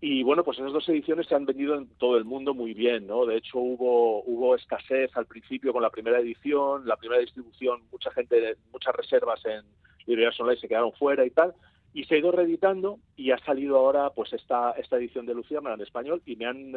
y 0.01 0.21
bueno, 0.23 0.43
pues 0.43 0.59
esas 0.59 0.73
dos 0.73 0.89
ediciones 0.89 1.27
se 1.27 1.35
han 1.35 1.45
vendido 1.45 1.75
en 1.75 1.87
todo 1.97 2.17
el 2.17 2.25
mundo 2.25 2.53
muy 2.53 2.73
bien, 2.73 3.07
¿no? 3.07 3.25
De 3.25 3.37
hecho 3.37 3.57
hubo 3.59 4.21
hubo 4.25 4.53
escasez 4.55 5.09
al 5.15 5.27
principio 5.27 5.71
con 5.71 5.81
la 5.81 5.89
primera 5.89 6.19
edición, 6.19 6.85
la 6.85 6.97
primera 6.97 7.21
distribución, 7.21 7.83
mucha 7.89 8.11
gente, 8.11 8.57
muchas 8.73 8.93
reservas 8.93 9.39
en 9.45 9.61
librerías 10.05 10.37
online 10.41 10.59
se 10.59 10.67
quedaron 10.67 10.91
fuera 10.91 11.25
y 11.25 11.29
tal, 11.29 11.53
y 11.93 12.03
se 12.03 12.15
ha 12.15 12.17
ido 12.17 12.33
reeditando 12.33 12.99
y 13.15 13.31
ha 13.31 13.37
salido 13.45 13.77
ahora 13.77 14.09
pues 14.09 14.33
esta 14.33 14.71
esta 14.71 14.97
edición 14.97 15.25
de 15.25 15.35
Luciana 15.35 15.73
en 15.73 15.79
español 15.79 16.21
y 16.25 16.35
me 16.35 16.47
han 16.47 16.73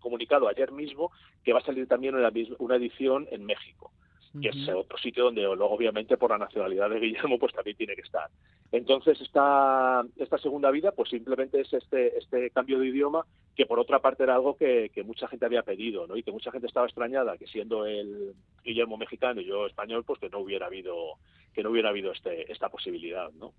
comunicado 0.00 0.48
ayer 0.48 0.72
mismo 0.72 1.10
que 1.44 1.52
va 1.52 1.60
a 1.60 1.64
salir 1.64 1.86
también 1.86 2.14
una, 2.14 2.30
una 2.58 2.76
edición 2.76 3.26
en 3.30 3.44
México 3.44 3.92
que 4.40 4.48
es 4.48 4.68
otro 4.68 4.98
sitio 4.98 5.24
donde 5.24 5.42
luego 5.42 5.70
obviamente 5.70 6.16
por 6.16 6.30
la 6.30 6.38
nacionalidad 6.38 6.90
de 6.90 7.00
Guillermo 7.00 7.38
pues 7.38 7.52
también 7.52 7.76
tiene 7.76 7.94
que 7.94 8.02
estar. 8.02 8.28
Entonces 8.72 9.20
esta, 9.20 10.04
esta 10.16 10.38
segunda 10.38 10.70
vida 10.70 10.92
pues 10.92 11.10
simplemente 11.10 11.60
es 11.60 11.72
este, 11.72 12.18
este 12.18 12.50
cambio 12.50 12.78
de 12.78 12.88
idioma 12.88 13.24
que 13.54 13.66
por 13.66 13.78
otra 13.78 14.00
parte 14.00 14.24
era 14.24 14.34
algo 14.34 14.56
que, 14.56 14.90
que, 14.94 15.02
mucha 15.02 15.28
gente 15.28 15.46
había 15.46 15.62
pedido 15.62 16.06
¿no? 16.06 16.16
y 16.16 16.22
que 16.22 16.32
mucha 16.32 16.50
gente 16.50 16.66
estaba 16.66 16.86
extrañada 16.86 17.38
que 17.38 17.46
siendo 17.46 17.86
el 17.86 18.34
Guillermo 18.64 18.96
mexicano 18.96 19.40
y 19.40 19.46
yo 19.46 19.66
español 19.66 20.04
pues 20.04 20.20
que 20.20 20.28
no 20.28 20.40
hubiera 20.40 20.66
habido 20.66 21.14
que 21.56 21.62
no 21.62 21.70
hubiera 21.70 21.88
habido 21.88 22.12
este, 22.12 22.52
esta 22.52 22.68
posibilidad. 22.68 23.32
¿no? 23.32 23.54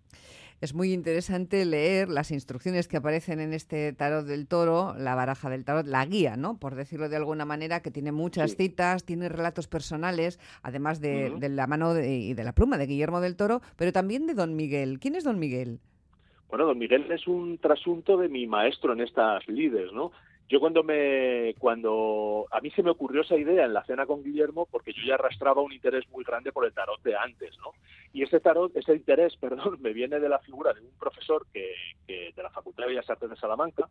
Es 0.62 0.76
muy 0.76 0.94
interesante 0.94 1.66
leer 1.66 2.10
las 2.10 2.30
instrucciones 2.30 2.88
que 2.88 2.98
aparecen 2.98 3.40
en 3.40 3.54
este 3.54 3.92
tarot 3.92 4.26
del 4.26 4.48
toro, 4.48 4.94
la 4.96 5.16
baraja 5.16 5.50
del 5.50 5.66
tarot, 5.66 5.88
la 5.88 6.06
guía, 6.06 6.38
¿no? 6.38 6.60
Por 6.60 6.76
decirlo 6.76 7.10
de 7.10 7.16
alguna 7.16 7.44
manera, 7.44 7.82
que 7.82 7.90
tiene 7.90 8.12
muchas 8.12 8.56
citas, 8.56 9.04
tiene 9.04 9.30
relatos 9.30 9.68
personales, 9.68 10.40
además 10.62 11.02
de, 11.02 11.32
la 11.50 11.66
mano 11.66 12.00
y 12.00 12.36
de 12.36 12.44
la 12.44 12.54
pluma 12.54 12.78
de 12.78 12.86
Guillermo 12.86 13.20
del 13.20 13.36
Toro, 13.36 13.62
pero 13.78 13.92
también 13.92 14.28
de 14.28 14.36
Don 14.36 14.56
Miguel. 14.56 15.00
¿Quién 15.00 15.16
es 15.16 15.24
Don 15.24 15.40
Miguel? 15.40 15.80
Bueno, 16.50 16.66
Don 16.66 16.78
Miguel 16.78 17.12
es 17.12 17.28
un 17.28 17.58
trasunto 17.58 18.16
de 18.18 18.30
mi 18.30 18.46
maestro 18.46 18.94
en 18.94 19.02
estas 19.02 19.48
lides, 19.48 19.92
¿no? 19.92 20.12
Yo 20.50 20.62
cuando 20.62 20.82
me, 20.82 21.56
cuando 21.60 22.46
a 22.52 22.62
mí 22.62 22.72
se 22.72 22.82
me 22.82 22.92
ocurrió 22.92 23.22
esa 23.22 23.36
idea 23.36 23.66
en 23.66 23.74
la 23.74 23.84
cena 23.84 24.06
con 24.06 24.24
Guillermo, 24.24 24.66
porque 24.72 24.94
yo 24.94 25.02
ya 25.06 25.16
arrastraba 25.16 25.62
un 25.62 25.74
interés 25.74 26.08
muy 26.10 26.24
grande 26.24 26.54
por 26.54 26.66
el 26.66 26.74
tarot 26.74 27.02
de 27.04 27.18
antes, 27.18 27.58
¿no? 27.58 27.72
Y 28.14 28.24
ese 28.24 28.40
tarot, 28.40 28.76
ese 28.76 28.96
interés, 28.96 29.36
perdón, 29.42 29.78
me 29.82 29.92
viene 29.92 30.20
de 30.20 30.30
la 30.30 30.40
figura 30.40 30.74
de 30.74 30.82
un 30.82 30.92
profesor 30.98 31.46
que, 31.54 31.74
que 32.08 32.32
de 32.36 32.44
la 32.44 32.50
Facultad 32.50 32.84
de 32.84 32.90
Bellas 32.90 33.10
Artes 33.10 33.30
de 33.30 33.36
Salamanca, 33.36 33.90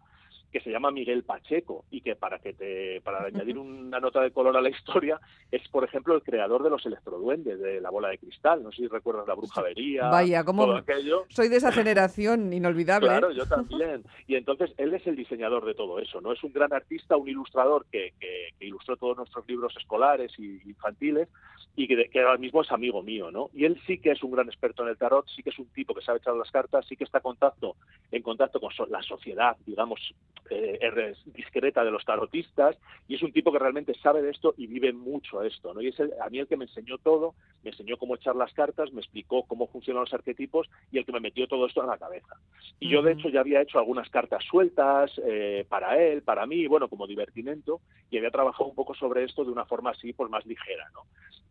que 0.57 0.61
se 0.61 0.71
llama 0.71 0.91
Miguel 0.91 1.25
Pacheco 1.25 1.85
y 1.91 2.01
que 2.01 2.17
para 2.17 2.39
que 2.39 2.55
te 2.55 3.01
para 3.03 3.25
añadir 3.27 3.59
una 3.59 4.01
nota 4.01 4.21
de 4.23 4.31
color 4.31 4.57
a 4.57 4.61
la 4.61 4.71
historia 4.71 5.21
es 5.51 5.67
por 5.69 5.85
ejemplo 5.85 6.15
el 6.15 6.23
creador 6.23 6.63
de 6.63 6.71
los 6.71 6.85
electroduendes 6.87 7.61
de 7.61 7.81
la 7.81 7.91
bola 7.91 8.09
de 8.09 8.19
cristal. 8.19 8.63
No 8.63 8.71
sé 8.71 8.79
si 8.79 8.89
recuerdas 8.89 9.27
la 9.29 9.35
brujería 9.35 10.09
vaya 10.09 10.45
como 10.45 10.81
soy 11.29 11.49
de 11.49 11.57
esa 11.57 11.73
generación 11.73 12.53
inolvidable 12.53 13.09
claro 13.09 13.31
yo 13.33 13.47
también. 13.47 14.03
Y 14.27 14.37
entonces 14.37 14.73
él 14.79 14.95
es 14.95 15.07
el 15.07 15.17
diseñador 15.17 15.65
de 15.65 15.75
todo 15.75 15.99
eso 15.99 16.21
no 16.21 16.33
es 16.33 16.43
un 16.47 16.53
gran 16.53 16.73
artista 16.73 17.17
un 17.17 17.29
ilustrador 17.29 17.87
que, 17.91 18.15
ilustró 18.61 18.97
todos 18.97 19.17
nuestros 19.17 19.47
libros 19.47 19.75
escolares 19.76 20.33
y 20.38 20.61
infantiles 20.69 21.29
y 21.76 21.87
que, 21.87 22.09
que, 22.09 22.21
ahora 22.21 22.38
mismo 22.38 22.62
es 22.62 22.73
amigo 22.73 23.03
mío 23.03 23.31
no 23.31 23.50
y 23.55 23.65
él 23.65 23.81
sí 23.87 23.99
que 23.99 24.12
es 24.12 24.23
un 24.23 24.33
gran 24.33 24.47
experto 24.47 24.83
en 24.83 24.91
el 24.91 24.97
tarot 24.97 25.26
sí 25.29 25.43
que 25.43 25.50
es 25.50 25.59
un 25.59 25.67
tipo 25.67 25.95
que 25.95 26.03
sabe 26.03 26.19
echar 26.19 26.35
las 26.35 26.50
cartas 26.50 26.87
sí 26.87 26.97
que 26.97 27.05
está 27.05 27.19
en 27.19 27.23
contacto 27.23 27.76
en 28.11 28.23
contacto 28.23 28.61
con 28.61 28.73
la 28.88 29.03
sociedad 29.03 29.57
digamos 29.67 30.15
eh, 30.50 31.15
discreta 31.26 31.85
de 31.85 31.91
los 31.91 32.05
tarotistas 32.05 32.76
y 33.09 33.15
es 33.15 33.23
un 33.23 33.33
tipo 33.33 33.53
que 33.53 33.59
realmente 33.59 33.95
sabe 33.95 34.23
de 34.23 34.31
esto 34.31 34.55
y 34.57 34.67
vive 34.67 34.93
mucho 34.93 35.43
esto, 35.43 35.75
¿no? 35.75 35.81
Y 35.81 35.88
es 35.88 36.00
a 36.00 36.29
mí 36.31 36.38
el 36.38 36.47
que 36.47 36.57
me 36.57 36.65
enseñó 36.65 36.99
todo, 36.99 37.35
me 37.62 37.71
enseñó 37.71 37.97
cómo 37.97 38.17
echar 38.17 38.37
las 38.37 38.53
cartas, 38.53 38.93
me 38.93 39.00
explicó 39.00 39.45
cómo 39.45 39.67
funcionan 39.67 40.03
los 40.03 40.15
arquetipos 40.15 40.69
y 40.91 40.99
el 40.99 41.05
que 41.05 41.12
me 41.12 41.21
metió 41.21 41.47
todo 41.47 41.67
esto 41.67 41.83
en 41.83 41.88
la 41.88 41.99
cabeza. 41.99 42.37
Y 42.81 42.88
yo 42.88 43.03
de 43.03 43.12
hecho 43.12 43.29
ya 43.29 43.41
había 43.41 43.62
hecho 43.62 43.79
algunas 43.79 44.09
cartas 44.11 44.45
sueltas 44.45 45.12
eh, 45.25 45.65
para 45.69 45.99
él, 45.99 46.23
para 46.23 46.47
mí, 46.47 46.67
bueno, 46.67 46.88
como 46.88 47.07
divertimento 47.07 47.81
y 48.11 48.19
había 48.19 48.31
trabajado 48.31 48.69
un 48.69 48.75
poco 48.75 48.95
sobre 48.95 49.25
esto 49.25 49.45
de 49.45 49.53
una 49.53 49.65
forma 49.65 49.91
así, 49.91 50.12
pues 50.12 50.31
más 50.31 50.47
ligera, 50.47 50.88
¿no? 50.95 51.03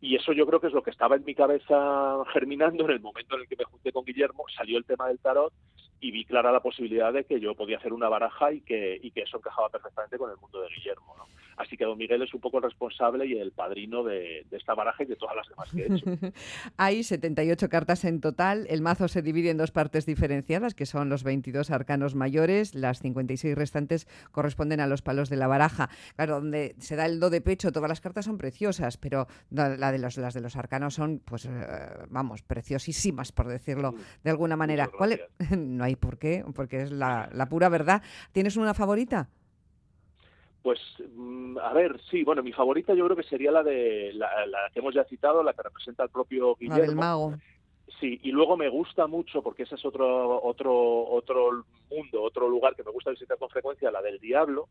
Y 0.02 0.16
eso 0.16 0.34
yo 0.34 0.46
creo 0.46 0.60
que 0.60 0.68
es 0.68 0.74
lo 0.74 0.84
que 0.84 0.92
estaba 0.92 1.16
en 1.16 1.26
mi 1.26 1.34
cabeza 1.34 2.24
germinando 2.32 2.86
en 2.86 2.92
el 2.92 3.00
momento 3.00 3.36
en 3.36 3.42
el 3.42 3.48
que 3.48 3.56
me 3.56 3.64
junté 3.64 3.92
con 3.92 4.06
Guillermo, 4.06 4.46
salió 4.56 4.78
el 4.78 4.86
tema 4.86 5.08
del 5.08 5.20
tarot 5.20 5.54
y 6.06 6.12
vi 6.12 6.24
clara 6.24 6.52
la 6.52 6.60
posibilidad 6.60 7.12
de 7.12 7.24
que 7.24 7.40
yo 7.40 7.56
podía 7.56 7.78
hacer 7.78 7.92
una 7.92 8.08
baraja 8.08 8.52
y 8.54 8.62
que, 8.62 9.00
y 9.02 9.10
que 9.10 9.22
eso 9.22 9.38
encajaba 9.38 9.70
perfectamente 9.70 10.20
con 10.20 10.30
el 10.30 10.38
mundo 10.38 10.62
de 10.62 10.70
Guillermo. 10.70 11.16
¿no? 11.18 11.26
Así 11.58 11.78
que 11.78 11.86
don 11.86 11.98
Miguel 11.98 12.22
es 12.22 12.34
un 12.34 12.42
poco 12.42 12.58
el 12.58 12.64
responsable 12.64 13.26
y 13.26 13.38
el 13.38 13.52
padrino 13.52 14.04
de, 14.04 14.46
esta 14.52 14.74
baraja 14.74 15.04
y 15.04 15.06
de 15.06 15.16
todas 15.16 15.36
las 15.36 15.48
demás 15.48 15.70
que 15.72 15.82
he 15.84 15.94
hecho. 15.94 16.06
Hay 16.78 17.04
78 17.04 17.70
cartas 17.70 18.04
en 18.06 18.22
total. 18.22 18.66
El 18.70 18.82
mazo 18.82 19.08
se 19.08 19.22
divide 19.22 19.50
en 19.50 19.58
dos 19.58 19.72
partes 19.72 20.06
diferenciadas, 20.06 20.74
que 20.74 20.86
son 20.86 21.10
los 21.10 21.24
22 21.24 21.72
arcanos 21.72 22.16
mayores. 22.16 22.76
Las 22.76 23.00
56 23.00 23.56
restantes 23.56 24.08
corresponden 24.32 24.80
a 24.80 24.88
los 24.88 25.02
palos 25.02 25.30
de 25.30 25.38
la 25.38 25.48
baraja. 25.48 25.90
Claro, 26.16 26.36
donde 26.36 26.76
se 26.80 26.96
da 26.96 27.06
el 27.06 27.20
do 27.20 27.30
de 27.30 27.42
pecho, 27.42 27.72
todas 27.72 27.90
las 27.90 28.02
cartas 28.02 28.26
son 28.26 28.38
preciosas, 28.38 28.98
pero 28.98 29.28
la 29.50 29.92
de 29.92 30.00
los, 30.00 30.18
las 30.18 30.34
de 30.34 30.42
los 30.42 30.56
arcanos 30.56 30.96
son, 30.96 31.22
pues, 31.24 31.46
eh, 31.46 31.50
vamos, 32.10 32.42
preciosísimas, 32.42 33.32
por 33.32 33.48
decirlo 33.48 33.96
de 34.24 34.30
alguna 34.30 34.56
manera. 34.56 34.88
¿Cuál 34.88 35.22
no 35.58 35.84
hay 35.84 35.96
por 35.96 36.18
qué, 36.18 36.44
porque 36.54 36.82
es 36.82 36.92
la, 36.92 37.30
la 37.34 37.48
pura 37.48 37.70
verdad. 37.70 38.02
¿Tienes 38.32 38.58
una 38.58 38.74
favorita? 38.74 39.30
Pues, 40.66 40.80
mm, 41.16 41.60
a 41.60 41.74
ver, 41.74 42.02
sí, 42.10 42.24
bueno, 42.24 42.42
mi 42.42 42.52
favorita 42.52 42.96
yo 42.96 43.06
creo 43.06 43.16
que 43.16 43.30
sería 43.30 43.52
la 43.52 43.62
de 43.62 44.12
la, 44.16 44.28
que 44.74 44.80
hemos 44.80 44.96
ya 44.96 45.04
citado, 45.04 45.44
la 45.44 45.54
que 45.54 45.62
representa 45.62 46.02
al 46.02 46.10
propio 46.10 46.56
Guillermo. 46.56 46.80
La 46.80 46.88
del 46.88 46.96
mago. 46.96 47.36
Sí, 48.00 48.20
y 48.24 48.32
luego 48.32 48.58
me 48.58 48.68
gusta 48.68 49.06
mucho, 49.06 49.44
porque 49.44 49.62
ese 49.62 49.76
es 49.76 49.86
otro, 49.86 50.44
otro, 50.44 51.08
otro 51.08 51.66
mundo, 51.92 52.24
otro 52.24 52.50
lugar 52.50 52.76
que 52.76 52.84
me 52.84 52.90
gusta 52.90 53.12
visitar 53.12 53.38
con 53.38 53.48
frecuencia, 53.50 53.92
la 53.92 54.02
del 54.02 54.18
diablo, 54.18 54.68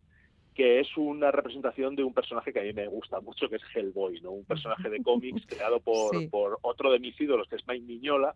que 0.55 0.79
es 0.79 0.97
una 0.97 1.33
representación 1.33 1.97
de 1.97 2.05
un 2.05 2.15
personaje 2.15 2.53
que 2.53 2.61
a 2.61 2.63
mí 2.63 2.73
me 2.73 2.87
gusta 2.87 3.21
mucho, 3.21 3.49
que 3.49 3.57
es 3.57 3.63
Hellboy, 3.75 4.21
¿no? 4.21 4.31
Un 4.31 4.45
personaje 4.45 4.89
de 4.89 5.03
cómics 5.03 5.45
creado 5.47 5.81
por, 5.81 6.31
por 6.31 6.59
otro 6.63 6.93
de 6.93 7.01
mis 7.01 7.21
ídolos, 7.21 7.49
que 7.49 7.57
es 7.57 7.67
Mike 7.67 7.85
Miñola, 7.85 8.35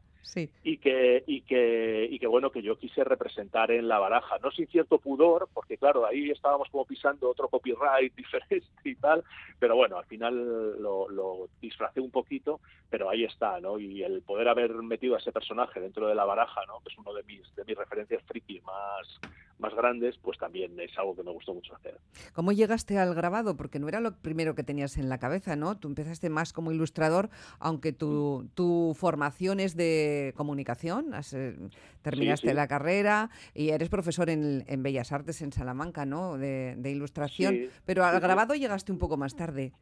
y 0.63 0.79
que, 0.79 1.25
y 1.27 1.41
que, 1.43 2.09
y 2.11 2.19
que 2.19 2.27
bueno, 2.27 2.51
que 2.51 2.63
yo 2.63 2.77
quise 2.77 3.03
representar 3.05 3.71
en 3.71 3.89
la 3.89 3.99
baraja, 3.99 4.39
no 4.43 4.51
sin 4.51 4.67
cierto 4.67 4.99
pudor, 4.99 5.49
porque 5.55 5.79
claro, 5.79 6.07
ahí 6.07 6.31
estábamos 6.31 6.69
como 6.71 6.85
pisando 6.85 7.31
otro 7.31 7.49
copyright 7.49 8.15
diferente 8.17 8.67
y 8.85 8.95
tal, 8.97 9.23
pero 9.59 9.77
bueno, 9.77 9.99
al 9.99 10.05
final 10.07 10.81
lo, 10.81 11.09
lo 11.09 11.49
disfracé 11.61 12.01
un 12.01 12.11
poquito, 12.11 12.61
pero 12.91 13.09
ahí 13.11 13.25
está, 13.25 13.61
¿no? 13.61 13.79
Y 13.79 14.03
el 14.03 14.23
poder 14.23 14.49
haber 14.49 14.75
metido 14.75 15.15
a 15.15 15.19
ese 15.19 15.33
personaje 15.33 15.81
dentro 15.81 16.09
de 16.09 16.15
la 16.15 16.25
baraja, 16.25 16.61
¿no? 16.67 16.81
Que 16.81 16.93
es 16.93 16.99
uno 16.99 17.13
de 17.15 17.23
mis, 17.23 17.55
de 17.55 17.65
mis 17.65 17.77
referencias 17.77 18.23
friki 18.25 18.61
más 18.61 19.21
más 19.59 19.75
grandes, 19.75 20.17
pues 20.19 20.39
también 20.39 20.79
es 20.81 20.97
algo 20.99 21.17
que 21.17 21.23
me 21.23 21.31
gustó 21.31 21.55
mucho 21.55 21.75
hacer. 21.75 21.99
¿Cómo 22.33 22.53
llegaste 22.53 22.99
al 22.99 23.15
grabado? 23.15 23.57
Porque 23.57 23.79
no 23.79 23.89
era 23.89 24.01
lo 24.01 24.17
primero 24.17 24.55
que 24.55 24.63
tenías 24.63 24.97
en 24.99 25.09
la 25.09 25.19
cabeza, 25.19 25.57
¿no? 25.57 25.79
Tú 25.79 25.89
empezaste 25.89 26.31
más 26.31 26.53
como 26.53 26.73
ilustrador, 26.73 27.31
aunque 27.59 27.93
tu, 27.93 28.49
tu 28.55 28.95
formación 28.97 29.61
es 29.61 29.77
de 29.77 30.33
comunicación, 30.37 31.13
eh, 31.33 31.57
terminaste 32.03 32.55
la 32.55 32.69
carrera 32.69 33.31
y 33.55 33.71
eres 33.71 33.89
profesor 33.89 34.31
en, 34.31 34.65
en, 34.67 34.83
Bellas 34.83 35.13
Artes 35.13 35.43
en 35.43 35.53
Salamanca, 35.53 36.07
¿no? 36.07 36.39
De, 36.39 36.75
de 36.77 36.91
ilustración, 36.91 37.69
pero 37.85 38.05
al 38.05 38.21
grabado 38.21 38.55
llegaste 38.55 38.93
un 38.93 38.99
poco 38.99 39.17
más 39.17 39.35
tarde. 39.35 39.73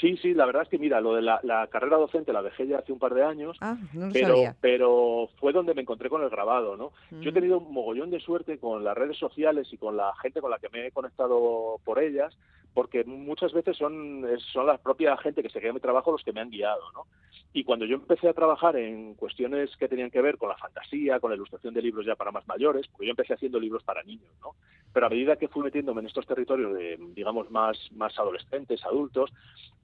Sí, 0.00 0.18
sí, 0.18 0.34
la 0.34 0.44
verdad 0.44 0.62
es 0.62 0.68
que 0.68 0.78
mira, 0.78 1.00
lo 1.00 1.14
de 1.14 1.22
la, 1.22 1.68
carrera 1.70 1.96
docente 1.96 2.32
la 2.32 2.42
dejé 2.42 2.66
ya 2.66 2.78
hace 2.78 2.92
un 2.92 2.98
par 2.98 3.14
de 3.14 3.24
años, 3.24 3.56
ah, 3.62 3.76
pero, 4.12 4.36
pero 4.60 5.28
fue 5.40 5.52
donde 5.52 5.72
me 5.72 5.82
encontré 5.82 6.10
con 6.10 6.22
el 6.22 6.28
grabado, 6.28 6.76
¿no? 6.76 6.92
Yo 7.10 7.30
he 7.30 7.32
mm. 7.32 7.34
tenido 7.34 7.58
un 7.58 7.72
mogollón 7.72 8.10
de 8.10 8.20
suerte 8.20 8.58
con 8.58 8.84
las 8.84 8.96
redes 8.96 9.16
sociales 9.16 9.68
y 9.72 9.78
con 9.78 9.96
la 9.96 10.14
gente 10.20 10.42
con 10.42 10.50
la 10.50 10.58
que 10.58 10.68
me 10.68 10.86
he 10.86 10.90
conectado 10.92 11.80
por 11.82 12.02
ellas, 12.02 12.36
porque 12.76 13.04
muchas 13.04 13.54
veces 13.54 13.74
son, 13.78 14.22
son 14.52 14.66
la 14.66 14.76
propia 14.76 15.16
gente 15.16 15.42
que 15.42 15.48
se 15.48 15.60
queda 15.60 15.70
en 15.70 15.76
mi 15.76 15.80
trabajo 15.80 16.12
los 16.12 16.22
que 16.22 16.34
me 16.34 16.42
han 16.42 16.50
guiado, 16.50 16.82
¿no? 16.92 17.06
Y 17.54 17.64
cuando 17.64 17.86
yo 17.86 17.94
empecé 17.94 18.28
a 18.28 18.34
trabajar 18.34 18.76
en 18.76 19.14
cuestiones 19.14 19.74
que 19.78 19.88
tenían 19.88 20.10
que 20.10 20.20
ver 20.20 20.36
con 20.36 20.50
la 20.50 20.58
fantasía, 20.58 21.18
con 21.18 21.30
la 21.30 21.36
ilustración 21.36 21.72
de 21.72 21.80
libros 21.80 22.04
ya 22.04 22.16
para 22.16 22.32
más 22.32 22.46
mayores, 22.46 22.86
porque 22.88 23.06
yo 23.06 23.12
empecé 23.12 23.32
haciendo 23.32 23.58
libros 23.58 23.82
para 23.82 24.02
niños, 24.02 24.30
¿no? 24.42 24.56
Pero 24.92 25.06
a 25.06 25.08
medida 25.08 25.36
que 25.36 25.48
fui 25.48 25.62
metiéndome 25.62 26.02
en 26.02 26.08
estos 26.08 26.26
territorios 26.26 26.74
de, 26.74 26.98
digamos, 27.14 27.50
más, 27.50 27.78
más 27.92 28.18
adolescentes, 28.18 28.84
adultos, 28.84 29.32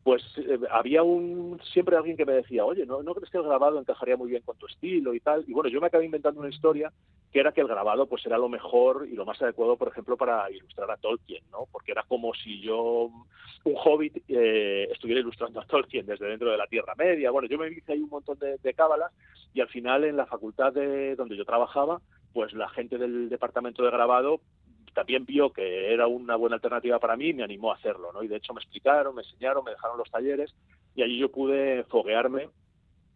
pues 0.05 0.23
eh, 0.37 0.59
había 0.71 1.03
un 1.03 1.59
siempre 1.73 1.97
alguien 1.97 2.19
que 2.19 2.27
me 2.27 2.35
decía, 2.35 2.67
oye, 2.67 2.85
¿no, 2.85 3.03
¿no 3.03 3.15
crees 3.15 3.31
que 3.31 3.39
el 3.39 3.45
grabado 3.45 3.81
encajaría 3.81 4.19
muy 4.19 4.29
bien 4.29 4.43
con 4.43 4.59
tu 4.59 4.67
estilo 4.67 5.15
y 5.15 5.21
tal? 5.21 5.47
Y 5.49 5.55
bueno, 5.55 5.71
yo 5.71 5.81
me 5.81 5.87
acabé 5.87 6.05
inventando 6.05 6.41
una 6.41 6.51
historia 6.51 6.93
que 7.33 7.41
era 7.41 7.53
que 7.53 7.63
el 7.63 7.69
grabado 7.69 8.07
pues 8.07 8.25
era 8.27 8.37
lo 8.37 8.49
mejor 8.49 9.09
y 9.11 9.15
lo 9.15 9.25
más 9.25 9.41
adecuado, 9.41 9.77
por 9.77 9.89
ejemplo, 9.89 10.17
para 10.19 10.51
ilustrar 10.51 10.91
a 10.91 10.99
Tolkien, 10.99 11.43
¿no? 11.51 11.67
Porque 11.73 11.93
era 11.93 12.03
como 12.03 12.35
si 12.35 12.61
yo, 12.61 13.11
un 13.65 13.75
hobbit, 13.75 14.23
eh, 14.29 14.89
estuviera 14.93 15.21
ilustrando 15.21 15.61
a 15.61 15.65
Tolkien 15.65 16.05
desde 16.05 16.27
dentro 16.27 16.51
de 16.51 16.59
la 16.59 16.67
Tierra 16.67 16.95
Media. 16.95 17.31
Bueno, 17.31 17.49
yo 17.49 17.59
me 17.59 17.69
hice 17.69 17.93
ahí 17.93 18.01
un 18.01 18.11
montón 18.11 18.39
de, 18.39 18.59
de 18.59 18.75
cábalas 18.75 19.13
y 19.55 19.63
al 19.63 19.69
final 19.69 20.05
en 20.05 20.19
la 20.19 20.27
facultad 20.27 20.75
de 20.75 21.17
donde 21.17 21.37
yo 21.37 21.47
trabajaba, 21.47 22.03
pues 22.35 22.53
la 22.53 22.69
gente 22.69 22.99
del 22.99 23.31
departamento 23.31 23.83
de 23.83 23.91
grabado 23.91 24.41
también 24.93 25.25
vio 25.25 25.51
que 25.55 25.91
era 25.93 26.07
una 26.07 26.37
buena 26.37 26.57
alternativa 26.57 26.99
para 26.99 27.17
mí 27.17 27.29
y 27.29 27.35
me 27.35 27.45
animó 27.45 27.73
a 27.73 27.77
hacerlo, 27.77 28.13
¿no? 28.13 28.23
Y 28.23 28.29
de 28.29 28.37
hecho 28.37 28.53
me 28.53 28.61
explicaron, 28.61 29.15
me 29.15 29.23
enseñaron, 29.23 29.65
me 29.65 29.71
dejaron 29.71 29.97
los 29.97 30.11
talleres 30.11 30.55
y 30.95 31.03
allí 31.03 31.19
yo 31.19 31.31
pude 31.31 31.85
foguearme 31.85 32.51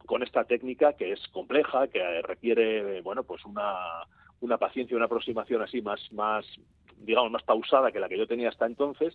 con 0.07 0.23
esta 0.23 0.45
técnica 0.45 0.95
que 0.95 1.13
es 1.13 1.21
compleja, 1.29 1.89
que 1.89 2.01
requiere, 2.23 3.01
bueno, 3.03 3.25
pues 3.25 3.45
una, 3.45 3.75
una 4.41 4.59
paciencia, 4.59 4.97
una 4.97 5.07
aproximación 5.07 5.63
así 5.63 5.83
más, 5.83 6.01
más, 6.13 6.47
digamos, 6.99 7.31
más 7.31 7.43
pausada 7.43 7.93
que 7.93 8.01
la 8.01 8.09
que 8.09 8.19
yo 8.19 8.27
tenía 8.27 8.49
hasta 8.49 8.67
entonces. 8.67 9.15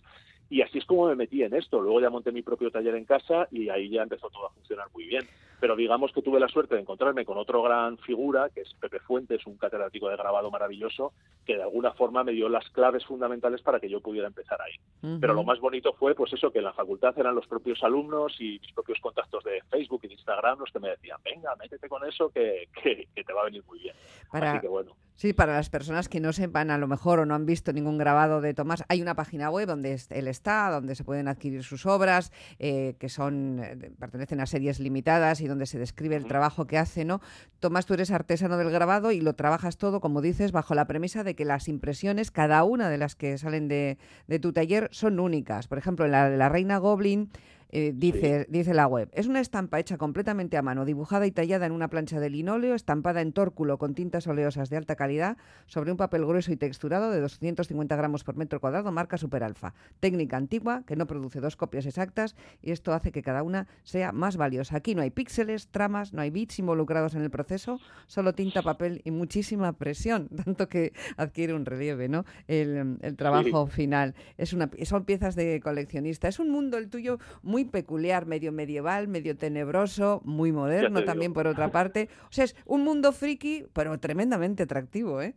Y 0.50 0.62
así 0.62 0.78
es 0.78 0.84
como 0.84 1.08
me 1.08 1.16
metí 1.16 1.42
en 1.42 1.54
esto. 1.54 1.80
Luego 1.80 2.00
ya 2.00 2.10
monté 2.10 2.30
mi 2.30 2.42
propio 2.42 2.70
taller 2.70 2.94
en 2.94 3.04
casa 3.04 3.48
y 3.50 3.68
ahí 3.68 3.88
ya 3.88 4.02
empezó 4.02 4.28
todo 4.28 4.46
a 4.46 4.52
funcionar 4.52 4.86
muy 4.92 5.06
bien 5.06 5.26
pero 5.62 5.76
digamos 5.76 6.10
que 6.10 6.22
tuve 6.22 6.40
la 6.40 6.48
suerte 6.48 6.74
de 6.74 6.80
encontrarme 6.80 7.24
con 7.24 7.38
otro 7.38 7.62
gran 7.62 7.96
figura, 7.98 8.50
que 8.52 8.62
es 8.62 8.74
Pepe 8.80 8.98
Fuentes, 8.98 9.46
un 9.46 9.56
catedrático 9.56 10.08
de 10.08 10.16
grabado 10.16 10.50
maravilloso, 10.50 11.12
que 11.46 11.54
de 11.54 11.62
alguna 11.62 11.92
forma 11.92 12.24
me 12.24 12.32
dio 12.32 12.48
las 12.48 12.68
claves 12.70 13.06
fundamentales 13.06 13.62
para 13.62 13.78
que 13.78 13.88
yo 13.88 14.00
pudiera 14.00 14.26
empezar 14.26 14.60
ahí. 14.60 14.74
Pero 15.20 15.34
lo 15.34 15.44
más 15.44 15.60
bonito 15.60 15.92
fue, 15.92 16.16
pues 16.16 16.32
eso, 16.32 16.50
que 16.50 16.58
en 16.58 16.64
la 16.64 16.72
facultad 16.72 17.16
eran 17.16 17.36
los 17.36 17.46
propios 17.46 17.80
alumnos 17.84 18.34
y 18.40 18.58
mis 18.58 18.72
propios 18.72 18.98
contactos 18.98 19.44
de 19.44 19.62
Facebook 19.70 20.00
y 20.02 20.08
de 20.08 20.14
Instagram 20.14 20.58
los 20.58 20.72
que 20.72 20.80
me 20.80 20.88
decían, 20.88 21.18
venga, 21.24 21.54
métete 21.54 21.88
con 21.88 22.04
eso 22.08 22.28
que, 22.30 22.68
que, 22.82 23.06
te 23.22 23.32
va 23.32 23.42
a 23.42 23.44
venir 23.44 23.62
muy 23.64 23.78
bien. 23.78 23.94
Así 24.32 24.58
que 24.58 24.68
bueno. 24.68 24.96
Sí, 25.14 25.32
para 25.32 25.54
las 25.54 25.70
personas 25.70 26.08
que 26.08 26.18
no 26.18 26.32
sepan 26.32 26.70
a 26.70 26.78
lo 26.78 26.88
mejor 26.88 27.20
o 27.20 27.26
no 27.26 27.34
han 27.34 27.46
visto 27.46 27.72
ningún 27.72 27.98
grabado 27.98 28.40
de 28.40 28.54
Tomás, 28.54 28.82
hay 28.88 29.02
una 29.02 29.14
página 29.14 29.50
web 29.50 29.68
donde 29.68 30.00
él 30.10 30.26
está, 30.26 30.70
donde 30.70 30.96
se 30.96 31.04
pueden 31.04 31.28
adquirir 31.28 31.62
sus 31.62 31.86
obras, 31.86 32.32
eh, 32.58 32.96
que 32.98 33.08
son 33.08 33.60
eh, 33.62 33.92
pertenecen 34.00 34.40
a 34.40 34.46
series 34.46 34.80
limitadas 34.80 35.40
y 35.40 35.46
donde 35.52 35.66
se 35.66 35.78
describe 35.78 36.16
el 36.16 36.26
trabajo 36.26 36.66
que 36.66 36.78
hace, 36.78 37.04
¿no? 37.04 37.20
Tomás, 37.60 37.86
tú 37.86 37.94
eres 37.94 38.10
artesano 38.10 38.56
del 38.56 38.70
grabado 38.70 39.12
y 39.12 39.20
lo 39.20 39.34
trabajas 39.34 39.76
todo, 39.76 40.00
como 40.00 40.20
dices, 40.20 40.50
bajo 40.50 40.74
la 40.74 40.86
premisa 40.86 41.22
de 41.22 41.34
que 41.34 41.44
las 41.44 41.68
impresiones, 41.68 42.30
cada 42.30 42.64
una 42.64 42.88
de 42.88 42.98
las 42.98 43.14
que 43.14 43.36
salen 43.38 43.68
de, 43.68 43.98
de 44.26 44.38
tu 44.38 44.52
taller, 44.52 44.88
son 44.90 45.20
únicas. 45.20 45.68
Por 45.68 45.78
ejemplo, 45.78 46.04
en 46.06 46.12
la, 46.12 46.28
la 46.30 46.48
Reina 46.48 46.78
Goblin 46.78 47.30
eh, 47.74 47.92
dice, 47.94 48.46
dice 48.50 48.74
la 48.74 48.86
web, 48.86 49.08
es 49.14 49.26
una 49.26 49.40
estampa 49.40 49.80
hecha 49.80 49.96
completamente 49.96 50.58
a 50.58 50.62
mano, 50.62 50.84
dibujada 50.84 51.26
y 51.26 51.30
tallada 51.30 51.64
en 51.64 51.72
una 51.72 51.88
plancha 51.88 52.20
de 52.20 52.28
linóleo, 52.28 52.74
estampada 52.74 53.22
en 53.22 53.32
tórculo 53.32 53.78
con 53.78 53.94
tintas 53.94 54.26
oleosas 54.26 54.68
de 54.68 54.76
alta 54.76 54.94
calidad 54.94 55.38
sobre 55.66 55.90
un 55.90 55.96
papel 55.96 56.26
grueso 56.26 56.52
y 56.52 56.56
texturado 56.56 57.10
de 57.10 57.20
250 57.20 57.96
gramos 57.96 58.24
por 58.24 58.36
metro 58.36 58.60
cuadrado, 58.60 58.92
marca 58.92 59.16
Super 59.16 59.42
Alfa. 59.42 59.72
Técnica 60.00 60.36
antigua 60.36 60.82
que 60.86 60.96
no 60.96 61.06
produce 61.06 61.40
dos 61.40 61.56
copias 61.56 61.86
exactas 61.86 62.36
y 62.60 62.72
esto 62.72 62.92
hace 62.92 63.10
que 63.10 63.22
cada 63.22 63.42
una 63.42 63.66
sea 63.84 64.12
más 64.12 64.36
valiosa. 64.36 64.76
Aquí 64.76 64.94
no 64.94 65.00
hay 65.00 65.10
píxeles, 65.10 65.68
tramas, 65.68 66.12
no 66.12 66.20
hay 66.20 66.28
bits 66.28 66.58
involucrados 66.58 67.14
en 67.14 67.22
el 67.22 67.30
proceso, 67.30 67.80
solo 68.06 68.34
tinta, 68.34 68.60
papel 68.60 69.00
y 69.04 69.10
muchísima 69.12 69.72
presión, 69.72 70.28
tanto 70.44 70.68
que 70.68 70.92
adquiere 71.16 71.54
un 71.54 71.64
relieve, 71.64 72.08
¿no? 72.08 72.26
El, 72.48 72.98
trabajo 73.16 73.66
final. 73.66 74.14
Es 74.36 74.52
una, 74.52 74.70
son 74.84 75.04
piezas 75.04 75.34
de 75.36 75.60
coleccionista. 75.60 76.28
Es 76.28 76.38
un 76.38 76.50
mundo 76.50 76.76
el 76.76 76.90
tuyo 76.90 77.18
muy 77.42 77.61
peculiar, 77.64 78.26
medio 78.26 78.52
medieval, 78.52 79.08
medio 79.08 79.36
tenebroso, 79.36 80.20
muy 80.24 80.52
moderno 80.52 81.04
también 81.04 81.32
por 81.32 81.46
otra 81.46 81.70
parte. 81.70 82.08
O 82.24 82.32
sea, 82.32 82.44
es 82.44 82.56
un 82.66 82.84
mundo 82.84 83.12
friki, 83.12 83.64
pero 83.72 83.98
tremendamente 83.98 84.64
atractivo, 84.64 85.20
¿eh? 85.20 85.34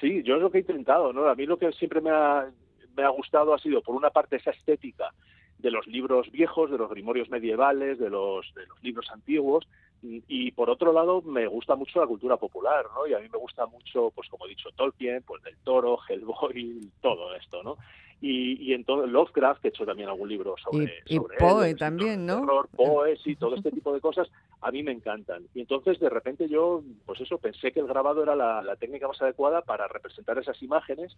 Sí, 0.00 0.22
yo 0.22 0.36
es 0.36 0.42
lo 0.42 0.50
que 0.50 0.58
he 0.58 0.60
intentado, 0.62 1.12
¿no? 1.12 1.28
A 1.28 1.34
mí 1.34 1.46
lo 1.46 1.58
que 1.58 1.70
siempre 1.72 2.00
me 2.00 2.10
ha, 2.10 2.50
me 2.96 3.02
ha 3.04 3.08
gustado 3.08 3.54
ha 3.54 3.58
sido, 3.58 3.82
por 3.82 3.94
una 3.94 4.10
parte, 4.10 4.36
esa 4.36 4.50
estética 4.50 5.12
de 5.58 5.70
los 5.70 5.86
libros 5.86 6.30
viejos, 6.32 6.70
de 6.70 6.78
los 6.78 6.90
grimorios 6.90 7.30
medievales, 7.30 7.98
de 7.98 8.10
los, 8.10 8.52
de 8.54 8.66
los 8.66 8.82
libros 8.82 9.08
antiguos, 9.12 9.66
y, 10.04 10.50
por 10.50 10.68
otro 10.68 10.92
lado 10.92 11.22
me 11.22 11.46
gusta 11.46 11.76
mucho 11.76 12.00
la 12.00 12.08
cultura 12.08 12.36
popular, 12.36 12.86
¿no? 12.92 13.06
Y 13.06 13.14
a 13.14 13.20
mí 13.20 13.28
me 13.32 13.38
gusta 13.38 13.66
mucho, 13.66 14.10
pues 14.12 14.28
como 14.28 14.46
he 14.46 14.48
dicho, 14.48 14.70
Tolkien, 14.74 15.22
pues 15.22 15.40
del 15.44 15.56
Toro, 15.58 15.96
Hellboy, 16.08 16.90
todo 17.00 17.32
esto, 17.36 17.62
¿no? 17.62 17.76
Y, 18.24 18.70
y 18.70 18.72
en 18.72 18.84
todo 18.84 19.04
Lovecraft, 19.04 19.60
que 19.60 19.68
he 19.68 19.70
hecho 19.70 19.84
también 19.84 20.08
algún 20.08 20.28
libro 20.28 20.54
sobre, 20.62 21.02
y, 21.06 21.18
Poe 21.18 21.74
también, 21.74 22.24
¿no? 22.24 22.40
Terror, 22.40 22.68
Poe, 22.74 23.16
sí, 23.16 23.34
todo 23.34 23.56
este 23.56 23.72
tipo 23.72 23.92
de 23.92 24.00
cosas 24.00 24.30
a 24.60 24.70
mí 24.70 24.82
me 24.84 24.92
encantan. 24.92 25.42
Y 25.54 25.60
entonces 25.60 25.98
de 25.98 26.08
repente 26.08 26.48
yo, 26.48 26.82
pues 27.04 27.20
eso, 27.20 27.38
pensé 27.38 27.72
que 27.72 27.80
el 27.80 27.88
grabado 27.88 28.22
era 28.22 28.36
la, 28.36 28.62
la 28.62 28.76
técnica 28.76 29.08
más 29.08 29.20
adecuada 29.20 29.62
para 29.62 29.88
representar 29.88 30.38
esas 30.38 30.62
imágenes 30.62 31.16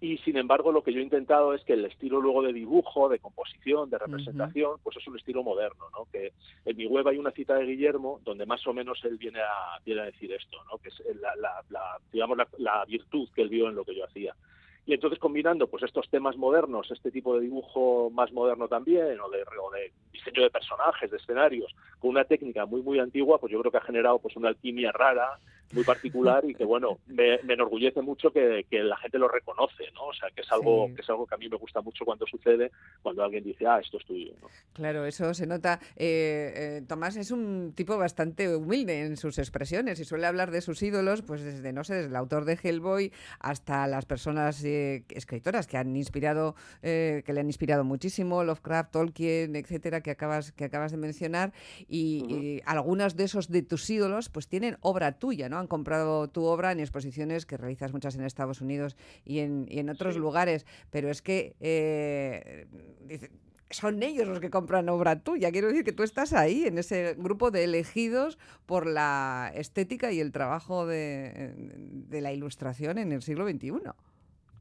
y 0.00 0.18
sin 0.18 0.36
embargo 0.36 0.72
lo 0.72 0.82
que 0.82 0.92
yo 0.92 1.00
he 1.00 1.02
intentado 1.04 1.54
es 1.54 1.64
que 1.64 1.72
el 1.72 1.86
estilo 1.86 2.20
luego 2.20 2.42
de 2.42 2.52
dibujo, 2.52 3.08
de 3.08 3.18
composición, 3.18 3.88
de 3.88 3.96
representación, 3.96 4.78
pues 4.82 4.96
es 4.98 5.06
un 5.06 5.16
estilo 5.16 5.42
moderno, 5.42 5.86
¿no? 5.92 6.06
Que 6.12 6.34
en 6.66 6.76
mi 6.76 6.86
web 6.86 7.08
hay 7.08 7.16
una 7.16 7.30
cita 7.30 7.54
de 7.54 7.64
Guillermo 7.64 8.20
donde 8.22 8.44
más 8.44 8.66
o 8.66 8.74
menos 8.74 9.02
él 9.04 9.16
viene 9.16 9.40
a, 9.40 9.80
viene 9.84 10.02
a 10.02 10.04
decir 10.04 10.30
esto, 10.32 10.58
¿no? 10.70 10.76
Que 10.78 10.90
es 10.90 11.02
la, 11.18 11.34
la, 11.36 11.64
la 11.70 11.98
digamos, 12.12 12.36
la, 12.58 12.84
virtud 12.84 13.28
que 13.34 13.42
él 13.42 13.48
vio 13.48 13.68
en 13.68 13.74
lo 13.74 13.84
que 13.84 13.96
yo 13.96 14.04
hacía. 14.04 14.34
Y 14.86 14.94
entonces 14.94 15.18
combinando 15.18 15.66
pues 15.66 15.82
estos 15.82 16.08
temas 16.08 16.36
modernos, 16.36 16.90
este 16.92 17.10
tipo 17.10 17.34
de 17.34 17.42
dibujo 17.42 18.08
más 18.10 18.32
moderno 18.32 18.68
también, 18.68 19.20
o 19.20 19.28
de, 19.28 19.42
o 19.42 19.70
de 19.72 19.92
diseño 20.12 20.44
de 20.44 20.50
personajes, 20.50 21.10
de 21.10 21.16
escenarios, 21.16 21.74
con 21.98 22.10
una 22.10 22.24
técnica 22.24 22.66
muy 22.66 22.82
muy 22.82 23.00
antigua, 23.00 23.38
pues 23.38 23.52
yo 23.52 23.58
creo 23.60 23.72
que 23.72 23.78
ha 23.78 23.82
generado 23.82 24.20
pues 24.20 24.36
una 24.36 24.48
alquimia 24.48 24.92
rara 24.92 25.40
muy 25.72 25.84
particular 25.84 26.44
y 26.48 26.54
que 26.54 26.64
bueno 26.64 26.98
me, 27.06 27.34
enorgullece 27.48 28.02
mucho 28.02 28.32
que, 28.32 28.64
la 28.70 28.96
gente 28.98 29.18
lo 29.18 29.28
reconoce 29.28 29.84
no 29.94 30.06
o 30.06 30.14
sea 30.14 30.30
que 30.30 30.42
es 30.42 30.52
algo 30.52 30.94
que 30.94 31.02
es 31.02 31.10
algo 31.10 31.26
que 31.26 31.34
a 31.34 31.38
mí 31.38 31.48
me 31.48 31.56
gusta 31.56 31.80
mucho 31.80 32.04
cuando 32.04 32.26
sucede 32.26 32.70
cuando 33.02 33.24
alguien 33.24 33.42
dice 33.42 33.66
ah 33.66 33.80
esto 33.80 33.98
es 33.98 34.04
tuyo 34.04 34.32
claro 34.72 35.06
eso 35.06 35.34
se 35.34 35.46
nota. 35.46 35.80
Eh, 35.96 36.52
eh, 36.56 36.82
Tomás 36.86 37.16
es 37.16 37.30
un 37.30 37.72
tipo 37.74 37.96
bastante 37.96 38.54
humilde 38.54 39.00
en 39.02 39.16
sus 39.16 39.38
expresiones 39.38 40.00
y 40.00 40.04
suele 40.04 40.26
hablar 40.26 40.50
de 40.50 40.60
sus 40.60 40.82
ídolos 40.82 41.22
pues 41.22 41.42
desde 41.42 41.72
no 41.72 41.84
sé 41.84 41.94
desde 41.94 42.08
el 42.08 42.16
autor 42.16 42.44
de 42.44 42.58
Hellboy 42.62 43.12
hasta 43.40 43.86
las 43.86 44.04
personas 44.04 44.62
eh, 44.64 45.04
escritoras 45.10 45.66
que 45.66 45.76
han 45.76 45.96
inspirado 45.96 46.54
que 46.82 47.24
le 47.26 47.40
han 47.40 47.46
inspirado 47.46 47.84
muchísimo 47.84 48.44
Lovecraft 48.44 48.92
Tolkien 48.92 49.56
etcétera 49.56 50.00
que 50.00 50.10
acabas 50.10 50.52
que 50.52 50.64
acabas 50.64 50.92
de 50.92 50.98
mencionar. 50.98 51.52
Y, 51.88 52.24
y 52.28 52.62
algunos 52.66 53.16
de 53.16 53.24
esos 53.24 53.48
de 53.48 53.62
tus 53.62 53.88
ídolos 53.90 54.28
pues 54.28 54.48
tienen 54.48 54.76
obra 54.80 55.18
tuya 55.18 55.48
no 55.48 55.55
han 55.58 55.66
comprado 55.66 56.28
tu 56.28 56.44
obra 56.44 56.72
en 56.72 56.80
exposiciones 56.80 57.46
que 57.46 57.56
realizas 57.56 57.92
muchas 57.92 58.14
en 58.14 58.24
Estados 58.24 58.60
Unidos 58.60 58.96
y 59.24 59.40
en, 59.40 59.66
y 59.68 59.78
en 59.78 59.90
otros 59.90 60.16
lugares, 60.16 60.66
pero 60.90 61.10
es 61.10 61.22
que 61.22 61.56
eh, 61.60 62.66
son 63.70 64.02
ellos 64.02 64.28
los 64.28 64.40
que 64.40 64.50
compran 64.50 64.88
obra 64.88 65.20
tuya. 65.20 65.50
Quiero 65.50 65.68
decir 65.68 65.84
que 65.84 65.92
tú 65.92 66.02
estás 66.02 66.32
ahí, 66.32 66.64
en 66.64 66.78
ese 66.78 67.14
grupo 67.18 67.50
de 67.50 67.64
elegidos 67.64 68.38
por 68.64 68.86
la 68.86 69.50
estética 69.54 70.12
y 70.12 70.20
el 70.20 70.32
trabajo 70.32 70.86
de, 70.86 71.54
de 71.56 72.20
la 72.20 72.32
ilustración 72.32 72.98
en 72.98 73.12
el 73.12 73.22
siglo 73.22 73.48
XXI. 73.48 73.72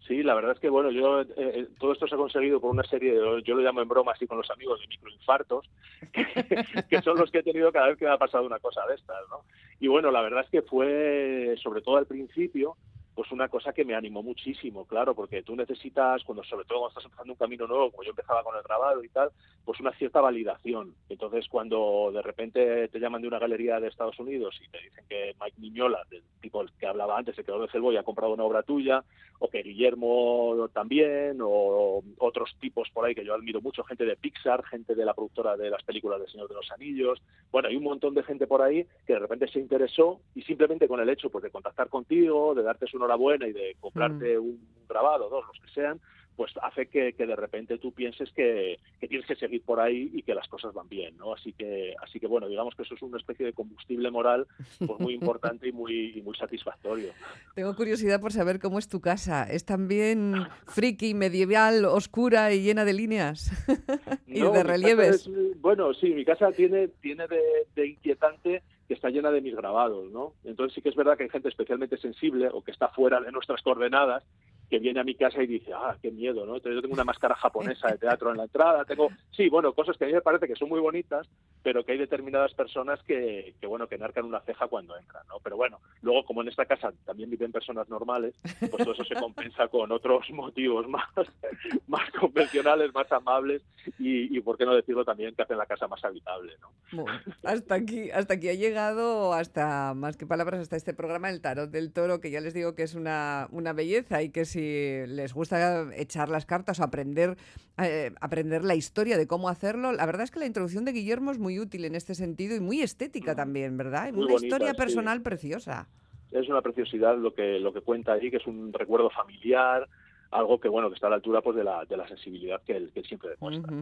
Sí, 0.08 0.22
la 0.22 0.36
verdad 0.36 0.52
es 0.52 0.60
que 0.60 0.70
bueno, 0.70 0.91
yo 0.91 1.22
eh, 1.22 1.28
eh, 1.36 1.68
todo 1.80 1.94
esto 1.94 2.08
se 2.08 2.13
ha 2.13 2.18
conseguido 2.18 2.60
por 2.60 2.70
una 2.70 2.84
serie 2.84 3.13
de, 3.13 3.41
yo 3.44 3.56
lo 3.56 3.62
llamo 3.62 3.82
en 3.82 3.88
broma 3.88 4.12
así 4.12 4.28
con 4.28 4.38
los 4.38 4.52
amigos 4.52 4.80
de 4.80 4.88
microinfartos, 4.88 5.68
que, 6.89 7.02
son 7.02 7.18
los 7.18 7.32
que 7.32 7.39
he 7.39 7.44
tenido 7.44 7.72
cada 7.72 7.88
vez 7.88 7.98
que 7.98 8.06
me 8.06 8.12
ha 8.12 8.18
pasado 8.18 8.46
una 8.46 8.60
cosa 8.60 8.86
de 8.88 8.96
estas, 8.96 9.18
¿no? 9.32 9.41
Y 9.80 9.88
bueno, 9.88 10.12
la 10.12 10.22
verdad 10.22 10.44
es 10.44 10.50
que 10.52 10.62
fue, 10.62 11.56
sobre 11.62 11.82
todo 11.82 11.98
al 11.98 12.06
principio, 12.06 12.78
pues 13.15 13.32
una 13.32 13.48
cosa 13.48 13.72
que 13.72 13.86
me 13.86 13.96
animó 13.96 14.22
muchísimo, 14.22 14.86
claro, 14.86 15.15
porque 15.15 15.41
tú 15.41 15.56
necesitas, 15.56 16.24
cuando 16.26 16.44
sobre 16.44 16.65
todo 16.65 16.80
cuando 16.80 16.89
estás 16.89 17.06
empezando 17.06 17.34
un 17.34 17.39
camino 17.39 17.65
nuevo, 17.65 17.89
como 17.89 18.04
yo 18.04 18.10
empezaba 18.10 18.44
con 18.44 18.56
el 18.58 18.62
grabado 18.62 19.04
y 19.04 19.10
tal, 19.10 19.32
pues 19.63 19.80
una 19.80 19.94
cierta 19.94 20.20
validación. 20.20 20.94
Entonces, 21.08 21.48
cuando 21.48 22.12
de 22.13 22.22
repente 22.22 22.89
te 22.89 23.00
llaman 23.00 23.22
de 23.22 23.30
una 23.30 23.39
galería 23.39 23.80
de 23.80 23.88
Estados 23.88 24.20
Unidos 24.20 24.60
y 24.62 24.70
te 24.70 24.82
dicen 24.82 25.06
que 25.08 25.34
Mike 25.41 25.60
Miñola, 25.60 26.04
del 26.10 26.24
tipo 26.46 26.64
que 26.80 26.86
hablaba 26.86 27.18
antes, 27.18 27.36
se 27.36 27.44
quedó 27.44 27.62
de 27.62 27.68
Celboy, 27.70 27.98
ha 27.98 28.04
comprado 28.04 28.34
una 28.34 28.44
obra 28.44 28.64
tuya, 28.64 29.04
o 29.40 29.50
que 29.50 29.64
Guillermo 29.64 30.70
también, 30.74 31.40
o 31.42 32.04
otros 32.20 32.56
tipos 32.60 32.90
por 32.92 33.06
ahí 33.06 33.16
que 33.16 33.26
yo 33.26 33.34
admiro 33.34 33.62
mucho, 33.62 33.84
gente 33.84 34.06
de 34.06 34.16
Pixar, 34.16 34.64
gente 34.66 34.94
de 34.94 35.06
la 35.06 35.14
productora 35.14 35.58
de 35.58 35.70
las 35.70 35.84
películas 35.84 36.22
de 36.22 36.28
Señor 36.28 36.48
de 36.48 36.56
los 36.56 36.72
Anillos, 36.72 37.22
bueno, 37.52 37.68
hay 37.68 37.76
un 37.76 37.84
montón 37.84 38.14
de 38.14 38.24
gente 38.24 38.46
por 38.46 38.62
ahí 38.62 38.86
que 39.08 39.14
de 39.14 39.20
repente 39.20 39.48
se 39.48 39.60
interesó 39.60 40.22
y 40.36 40.44
simplemente 40.44 40.88
con 40.88 41.00
el 41.00 41.10
hecho 41.10 41.30
pues 41.30 41.44
de 41.44 41.50
contactar 41.50 41.90
contigo, 41.90 42.54
de 42.54 42.64
darte 42.64 42.88
su 42.88 42.98
enhorabuena 42.98 43.48
y 43.48 43.54
de 43.54 43.76
comprarte 43.80 44.38
mm. 44.38 44.42
un 44.42 44.60
grabado, 44.88 45.30
dos, 45.30 45.46
los 45.48 45.60
que 45.60 45.74
sean, 45.74 46.00
pues 46.36 46.52
hace 46.62 46.88
que, 46.88 47.13
de 47.13 47.36
repente 47.36 47.78
tú 47.78 47.91
pienses 47.91 48.32
que, 48.32 48.80
tienes 49.08 49.26
que 49.26 49.36
seguir 49.36 49.62
por 49.63 49.80
ahí 49.80 50.12
y 50.13 50.21
que 50.24 50.36
las 50.36 50.48
cosas 50.48 50.74
van 50.74 50.89
bien, 50.89 51.15
¿no? 51.17 51.34
Así 51.34 51.54
que, 51.54 51.95
así 52.02 52.19
que 52.19 52.28
bueno, 52.28 52.48
digamos 52.48 52.76
que 52.76 52.84
eso 52.84 52.95
es 52.95 53.02
una 53.02 53.17
especie 53.17 53.45
de 53.45 53.54
combustible 53.54 54.12
moral 54.12 54.48
pues 54.86 55.00
muy 55.00 55.13
importante 55.13 55.67
y 55.67 55.71
muy, 55.71 56.21
muy 56.24 56.36
satisfactorio. 56.36 57.12
Tengo 57.56 57.76
curiosidad 57.76 58.19
por 58.19 58.34
saber 58.34 58.60
cómo 58.60 58.80
es 58.80 58.88
tu 58.88 59.00
casa. 59.00 59.43
¿Es 59.43 59.65
también 59.65 60.36
friki, 60.67 61.13
medieval, 61.13 61.86
oscura 61.86 62.54
y 62.54 62.62
llena 62.62 62.86
de 62.86 62.93
líneas 62.93 63.52
y 64.28 64.41
de 64.41 64.63
relieves? 64.63 65.30
bueno, 65.60 65.93
sí, 65.93 66.13
mi 66.13 66.26
casa 66.26 66.52
tiene, 66.52 66.88
tiene 66.88 67.26
de, 67.28 67.88
inquietante 67.88 68.63
que 68.88 68.93
está 68.93 69.10
llena 69.10 69.32
de 69.32 69.41
mis 69.41 69.56
grabados, 69.56 70.12
¿no? 70.12 70.34
Entonces 70.43 70.76
sí 70.76 70.82
que 70.82 70.89
es 70.89 70.95
verdad 70.95 71.17
que 71.17 71.24
hay 71.24 71.30
gente 71.30 71.50
especialmente 71.50 71.98
sensible 71.98 72.50
o 72.52 72.63
que 72.63 72.71
está 72.71 72.89
fuera 72.89 73.19
de 73.19 73.32
nuestras 73.32 73.62
coordenadas 73.62 74.24
que 74.69 74.80
viene 74.80 74.99
a 74.99 75.04
mi 75.04 75.15
casa 75.15 75.41
y 75.43 75.47
dice, 75.47 75.71
ah, 75.73 75.95
qué 76.01 76.12
miedo, 76.12 76.45
¿no? 76.45 76.56
Entonces 76.56 76.75
yo 76.75 76.82
tengo 76.82 76.93
una 76.93 77.04
máscara 77.04 77.36
japonesa 77.36 77.89
de 77.89 77.97
teatro 77.97 78.32
en 78.32 78.38
la 78.38 78.43
entrada, 78.43 78.86
tengo, 78.86 79.10
sí, 79.32 79.49
bueno, 79.49 79.73
cosas 79.73 79.97
que 79.97 80.06
a 80.06 80.08
mí 80.08 80.13
me 80.13 80.21
parece 80.21 80.47
que 80.47 80.56
son 80.56 80.69
muy 80.69 80.80
bonitas, 80.80 81.28
pero 81.63 81.84
que 81.84 81.93
hay 81.93 81.97
determinadas 81.97 82.54
personas 82.54 83.01
que, 83.04 83.56
que 83.60 83.67
bueno, 83.67 83.88
que 83.88 83.97
narcan 83.97 84.25
una 84.25 84.41
ceja 84.41 84.67
cuando 84.67 84.97
entran, 84.97 85.25
¿no? 85.28 85.36
Pero 85.43 85.58
bueno, 85.58 85.80
luego 86.01 86.25
como 86.25 86.41
en 86.41 86.49
esta 86.49 86.65
casa 86.65 86.91
también 87.06 87.30
viven 87.30 87.51
personas 87.51 87.89
normales, 87.89 88.36
pues 88.60 88.71
todo 88.71 88.93
eso 88.93 89.04
se 89.04 89.15
compensa 89.15 89.67
con 89.67 89.91
otros 89.91 90.30
motivos 90.32 90.88
más, 90.88 91.10
más 91.88 92.10
convencionales, 92.12 92.93
más 92.93 93.12
amables 93.12 93.62
y, 93.99 94.36
y, 94.36 94.41
por 94.41 94.58
qué 94.58 94.65
no 94.65 94.75
decirlo 94.75 95.06
también, 95.06 95.36
que 95.36 95.43
hacen 95.43 95.58
la 95.58 95.65
casa 95.65 95.88
más 95.88 96.04
habitable, 96.04 96.54
¿no? 96.62 97.06
hasta 97.43 97.75
aquí, 97.75 98.10
hasta 98.12 98.36
aquí 98.36 98.49
ha 98.49 98.54
llegado, 98.54 99.34
hasta 99.34 99.93
más 99.93 100.17
que 100.17 100.25
palabras, 100.25 100.62
hasta 100.62 100.75
este 100.75 100.93
programa, 100.93 101.30
el 101.30 101.41
Tarot 101.41 101.69
del 101.69 101.91
Toro, 101.91 102.19
que 102.19 102.32
ya 102.32 102.41
les 102.41 102.54
digo 102.54 102.75
que 102.75 102.84
es 102.84 102.95
una, 102.95 103.47
una 103.51 103.73
belleza 103.73 104.21
y 104.21 104.30
que 104.30 104.45
si 104.56 105.06
les 105.08 105.34
gusta 105.34 105.94
echar 105.96 106.30
las 106.30 106.46
cartas 106.46 106.80
o 106.80 106.84
aprender, 106.84 107.36
eh, 107.78 108.12
aprender 108.22 108.63
la 108.63 108.76
historia 108.76 109.18
de 109.18 109.28
cómo 109.28 109.50
hacerlo, 109.50 109.91
la 109.91 110.06
verdad 110.06 110.24
es 110.24 110.32
que 110.32 110.39
la 110.39 110.46
introducción 110.46 110.86
de 110.86 110.94
Guillermo 110.94 111.32
es 111.32 111.39
muy 111.39 111.60
útil 111.60 111.84
en 111.84 111.94
este 111.94 112.15
sentido 112.15 112.56
y 112.56 112.62
muy 112.62 112.82
estética 112.82 113.34
mm. 113.34 113.36
también, 113.36 113.78
¿verdad? 113.78 114.13
Muy 114.13 114.26
una 114.26 114.36
historia 114.36 114.74
personal 114.74 115.22
preciosa. 115.22 115.88
Es 116.32 116.48
una 116.48 116.62
preciosidad 116.62 117.18
lo 117.18 117.34
que, 117.34 117.60
lo 117.60 117.74
que 117.74 117.82
cuenta 117.82 118.13
ahí, 118.13 118.32
que 118.32 118.38
es 118.38 118.48
un 118.48 118.72
recuerdo 118.72 119.10
familiar, 119.10 119.88
algo 120.32 120.60
que 120.60 120.68
bueno 120.68 120.90
que 120.90 120.96
está 120.96 121.08
a 121.08 121.12
la 121.12 121.16
altura 121.18 121.42
pues 121.42 121.56
de 121.56 121.64
la, 121.64 121.86
de 121.86 121.98
la 121.98 122.08
sensibilidad 122.08 122.62
que 122.64 122.78
él, 122.78 122.92
que 122.94 123.04
siempre 123.04 123.32
demuestra. 123.32 123.74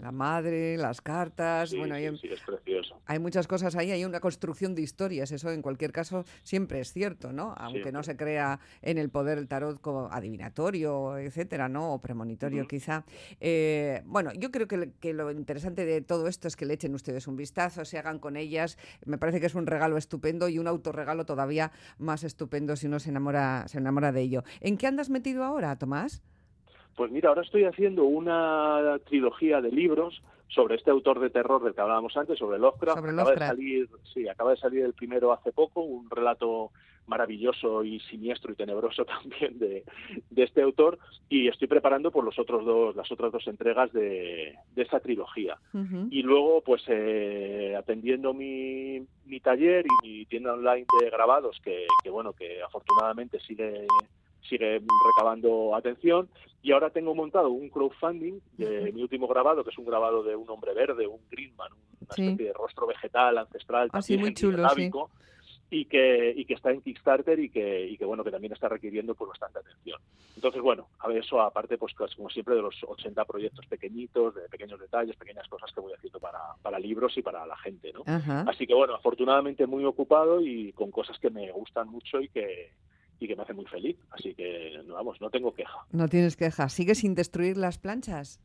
La 0.00 0.12
madre, 0.12 0.76
las 0.76 1.00
cartas, 1.00 1.74
bueno, 1.74 1.94
hay, 1.94 2.06
es 2.06 2.40
precioso. 2.46 3.00
hay 3.06 3.18
muchas 3.18 3.46
cosas 3.46 3.76
ahí, 3.76 3.90
hay 3.90 4.04
una 4.04 4.20
construcción 4.20 4.74
de 4.74 4.82
historias, 4.82 5.32
eso 5.32 5.50
en 5.50 5.62
cualquier 5.62 5.92
caso 5.92 6.24
siempre 6.42 6.80
es 6.80 6.92
cierto, 6.92 7.32
¿no? 7.32 7.54
Aunque 7.58 7.92
no 7.92 8.02
se 8.02 8.16
crea 8.16 8.60
en 8.82 8.98
el 8.98 9.10
poder 9.10 9.38
el 9.38 9.48
tarot 9.48 9.80
como 9.80 10.08
adivinatorio, 10.10 11.18
etcétera, 11.18 11.68
¿no? 11.68 11.94
O 11.94 12.00
premonitorio 12.00 12.66
quizá. 12.66 13.04
Eh, 13.40 14.02
bueno, 14.06 14.32
yo 14.34 14.50
creo 14.50 14.68
que, 14.68 14.92
que, 15.00 15.12
lo 15.12 15.30
interesante 15.30 15.84
de 15.84 16.00
todo 16.00 16.28
esto 16.28 16.48
es 16.48 16.56
que 16.56 16.66
le 16.66 16.74
echen 16.74 16.94
ustedes 16.94 17.26
un 17.26 17.36
vistazo, 17.36 17.84
se 17.84 17.98
hagan 17.98 18.18
con 18.18 18.36
ellas, 18.36 18.78
me 19.04 19.18
parece 19.18 19.40
que 19.40 19.46
es 19.46 19.54
un 19.54 19.66
regalo 19.66 19.96
estupendo 19.96 20.48
y 20.48 20.58
un 20.58 20.66
autorregalo 20.66 21.26
todavía 21.26 21.72
más 21.98 22.24
estupendo 22.24 22.76
si 22.76 22.86
uno 22.86 22.98
se 23.00 23.10
enamora, 23.10 23.66
se 23.68 23.78
enamora 23.78 24.12
de 24.12 24.22
ello. 24.22 24.44
¿En 24.60 24.76
qué 24.76 24.86
andas 24.86 25.10
metido 25.10 25.44
ahora, 25.44 25.76
Tomás? 25.76 25.87
Pues 26.96 27.10
mira, 27.10 27.28
ahora 27.28 27.42
estoy 27.42 27.64
haciendo 27.64 28.04
una 28.04 28.98
trilogía 29.06 29.60
de 29.60 29.70
libros 29.70 30.20
sobre 30.48 30.76
este 30.76 30.90
autor 30.90 31.20
de 31.20 31.30
terror 31.30 31.62
del 31.62 31.74
que 31.74 31.80
hablábamos 31.80 32.16
antes, 32.16 32.38
sobre 32.38 32.58
Lovecraft. 32.58 32.98
Acaba 32.98 33.30
de 33.30 33.38
salir, 33.38 33.88
sí, 34.12 34.28
acaba 34.28 34.50
de 34.50 34.56
salir 34.56 34.84
el 34.84 34.94
primero 34.94 35.32
hace 35.32 35.52
poco, 35.52 35.82
un 35.82 36.10
relato 36.10 36.72
maravilloso 37.08 37.82
y 37.84 38.00
siniestro 38.00 38.52
y 38.52 38.56
tenebroso 38.56 39.04
también 39.06 39.58
de, 39.58 39.84
este 40.36 40.62
autor 40.62 40.98
y 41.28 41.48
estoy 41.48 41.66
preparando 41.66 42.10
por 42.10 42.24
los 42.24 42.38
otros 42.38 42.64
dos 42.64 42.94
las 42.94 43.10
otras 43.10 43.32
dos 43.32 43.46
entregas 43.48 43.92
de, 43.92 44.54
de 44.74 44.82
esa 44.82 45.00
trilogía. 45.00 45.58
Y 46.10 46.22
luego 46.22 46.62
pues 46.62 46.82
eh, 46.88 47.74
atendiendo 47.76 48.34
mi, 48.34 49.02
mi 49.26 49.40
taller 49.40 49.84
y 49.86 50.06
mi 50.06 50.26
tienda 50.26 50.52
online 50.52 50.86
de 51.00 51.10
grabados 51.10 51.58
que, 51.62 51.86
que 52.02 52.10
bueno 52.10 52.32
que 52.32 52.62
afortunadamente 52.62 53.40
sigue 53.40 53.86
sigue 54.42 54.80
recabando 55.16 55.74
atención. 55.74 56.28
Y 56.62 56.72
ahora 56.72 56.90
tengo 56.90 57.14
montado 57.14 57.50
un 57.50 57.68
crowdfunding 57.68 58.40
de 58.56 58.92
mi 58.92 59.02
último 59.02 59.28
grabado, 59.28 59.62
que 59.62 59.70
es 59.70 59.78
un 59.78 59.86
grabado 59.86 60.22
de 60.22 60.34
un 60.34 60.50
hombre 60.50 60.74
verde, 60.74 61.06
un 61.06 61.20
Greenman, 61.30 61.72
una 61.72 62.10
especie 62.10 62.46
de 62.46 62.52
rostro 62.52 62.86
vegetal 62.86 63.38
ancestral, 63.38 63.88
Así 63.92 64.14
ah, 64.14 64.18
muy 64.18 64.34
chulo, 64.34 64.66
y 65.70 65.84
que 65.84 66.32
y 66.34 66.44
que 66.44 66.54
está 66.54 66.70
en 66.70 66.80
Kickstarter 66.80 67.38
y 67.38 67.50
que 67.50 67.86
y 67.86 67.98
que 67.98 68.04
bueno 68.04 68.24
que 68.24 68.30
también 68.30 68.52
está 68.52 68.68
requiriendo 68.68 69.14
pues 69.14 69.28
bastante 69.28 69.58
atención. 69.58 70.00
Entonces 70.34 70.62
bueno 70.62 70.88
a 71.00 71.08
ver 71.08 71.18
eso 71.18 71.40
aparte 71.40 71.76
pues 71.76 71.94
como 71.94 72.30
siempre 72.30 72.54
de 72.54 72.62
los 72.62 72.74
80 72.86 73.24
proyectos 73.26 73.66
pequeñitos 73.66 74.34
de 74.34 74.48
pequeños 74.48 74.80
detalles 74.80 75.16
pequeñas 75.16 75.46
cosas 75.48 75.70
que 75.72 75.80
voy 75.80 75.92
haciendo 75.92 76.20
para, 76.20 76.40
para 76.62 76.78
libros 76.78 77.16
y 77.18 77.22
para 77.22 77.44
la 77.46 77.56
gente 77.58 77.92
no 77.92 78.02
así 78.48 78.66
que 78.66 78.74
bueno 78.74 78.94
afortunadamente 78.94 79.66
muy 79.66 79.84
ocupado 79.84 80.40
y 80.40 80.72
con 80.72 80.90
cosas 80.90 81.18
que 81.18 81.30
me 81.30 81.50
gustan 81.52 81.88
mucho 81.88 82.20
y 82.20 82.28
que 82.28 82.72
y 83.20 83.28
que 83.28 83.36
me 83.36 83.42
hace 83.42 83.54
muy 83.54 83.66
feliz. 83.66 83.96
Así 84.10 84.34
que, 84.34 84.80
vamos, 84.88 85.20
no 85.20 85.30
tengo 85.30 85.52
queja. 85.52 85.86
No 85.90 86.08
tienes 86.08 86.36
queja. 86.36 86.68
¿Sigues 86.68 86.98
sin 86.98 87.14
destruir 87.14 87.56
las 87.56 87.78
planchas? 87.78 88.40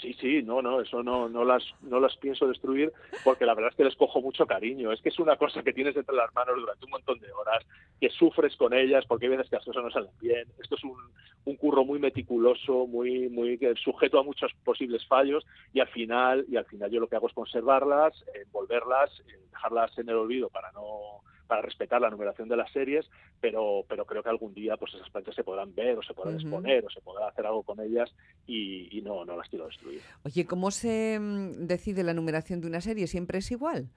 Sí, 0.00 0.12
sí, 0.20 0.42
no, 0.42 0.60
no, 0.60 0.82
eso 0.82 1.02
no, 1.02 1.28
no 1.28 1.44
las, 1.44 1.62
no 1.80 1.98
las 1.98 2.16
pienso 2.16 2.46
destruir 2.46 2.92
porque 3.22 3.46
la 3.46 3.54
verdad 3.54 3.70
es 3.70 3.76
que 3.76 3.84
les 3.84 3.96
cojo 3.96 4.20
mucho 4.20 4.46
cariño. 4.46 4.92
Es 4.92 5.00
que 5.00 5.08
es 5.08 5.18
una 5.18 5.36
cosa 5.36 5.62
que 5.62 5.72
tienes 5.72 5.96
entre 5.96 6.14
las 6.14 6.34
manos 6.34 6.56
durante 6.56 6.84
un 6.84 6.90
montón 6.90 7.18
de 7.20 7.32
horas, 7.32 7.64
que 8.00 8.10
sufres 8.10 8.54
con 8.56 8.74
ellas 8.74 9.04
porque 9.06 9.26
hay 9.26 9.30
veces 9.30 9.48
que 9.48 9.56
las 9.56 9.64
cosas 9.64 9.82
no 9.82 9.90
salen 9.90 10.10
bien. 10.20 10.46
Esto 10.60 10.74
es 10.74 10.84
un, 10.84 10.96
un 11.44 11.56
curro 11.56 11.84
muy 11.84 11.98
meticuloso, 11.98 12.86
muy, 12.86 13.28
muy 13.28 13.58
sujeto 13.82 14.18
a 14.18 14.24
muchos 14.24 14.52
posibles 14.64 15.06
fallos 15.06 15.46
y 15.72 15.80
al 15.80 15.88
final, 15.88 16.44
y 16.48 16.56
al 16.56 16.66
final 16.66 16.90
yo 16.90 17.00
lo 17.00 17.08
que 17.08 17.16
hago 17.16 17.28
es 17.28 17.34
conservarlas, 17.34 18.12
envolverlas, 18.34 19.10
dejarlas 19.52 19.96
en 19.98 20.08
el 20.08 20.16
olvido 20.16 20.50
para 20.50 20.70
no 20.72 21.22
para 21.46 21.62
respetar 21.62 22.00
la 22.00 22.10
numeración 22.10 22.48
de 22.48 22.56
las 22.56 22.70
series, 22.72 23.08
pero, 23.40 23.84
pero 23.88 24.04
creo 24.04 24.22
que 24.22 24.28
algún 24.28 24.54
día 24.54 24.76
pues 24.76 24.94
esas 24.94 25.10
plantas 25.10 25.34
se 25.34 25.44
podrán 25.44 25.74
ver 25.74 25.98
o 25.98 26.02
se 26.02 26.14
podrán 26.14 26.34
exponer 26.34 26.84
o 26.84 26.90
se 26.90 27.00
podrá 27.00 27.28
hacer 27.28 27.46
algo 27.46 27.62
con 27.62 27.80
ellas 27.80 28.12
y, 28.46 29.00
no, 29.02 29.24
no 29.24 29.36
las 29.36 29.48
quiero 29.48 29.66
destruir. 29.66 30.00
Oye, 30.24 30.46
¿cómo 30.46 30.70
se 30.70 31.18
mm, 31.20 31.66
decide 31.66 32.02
la 32.02 32.14
numeración 32.14 32.60
de 32.60 32.68
una 32.68 32.80
serie? 32.80 33.06
¿Siempre 33.06 33.38
es 33.38 33.50
igual? 33.50 33.88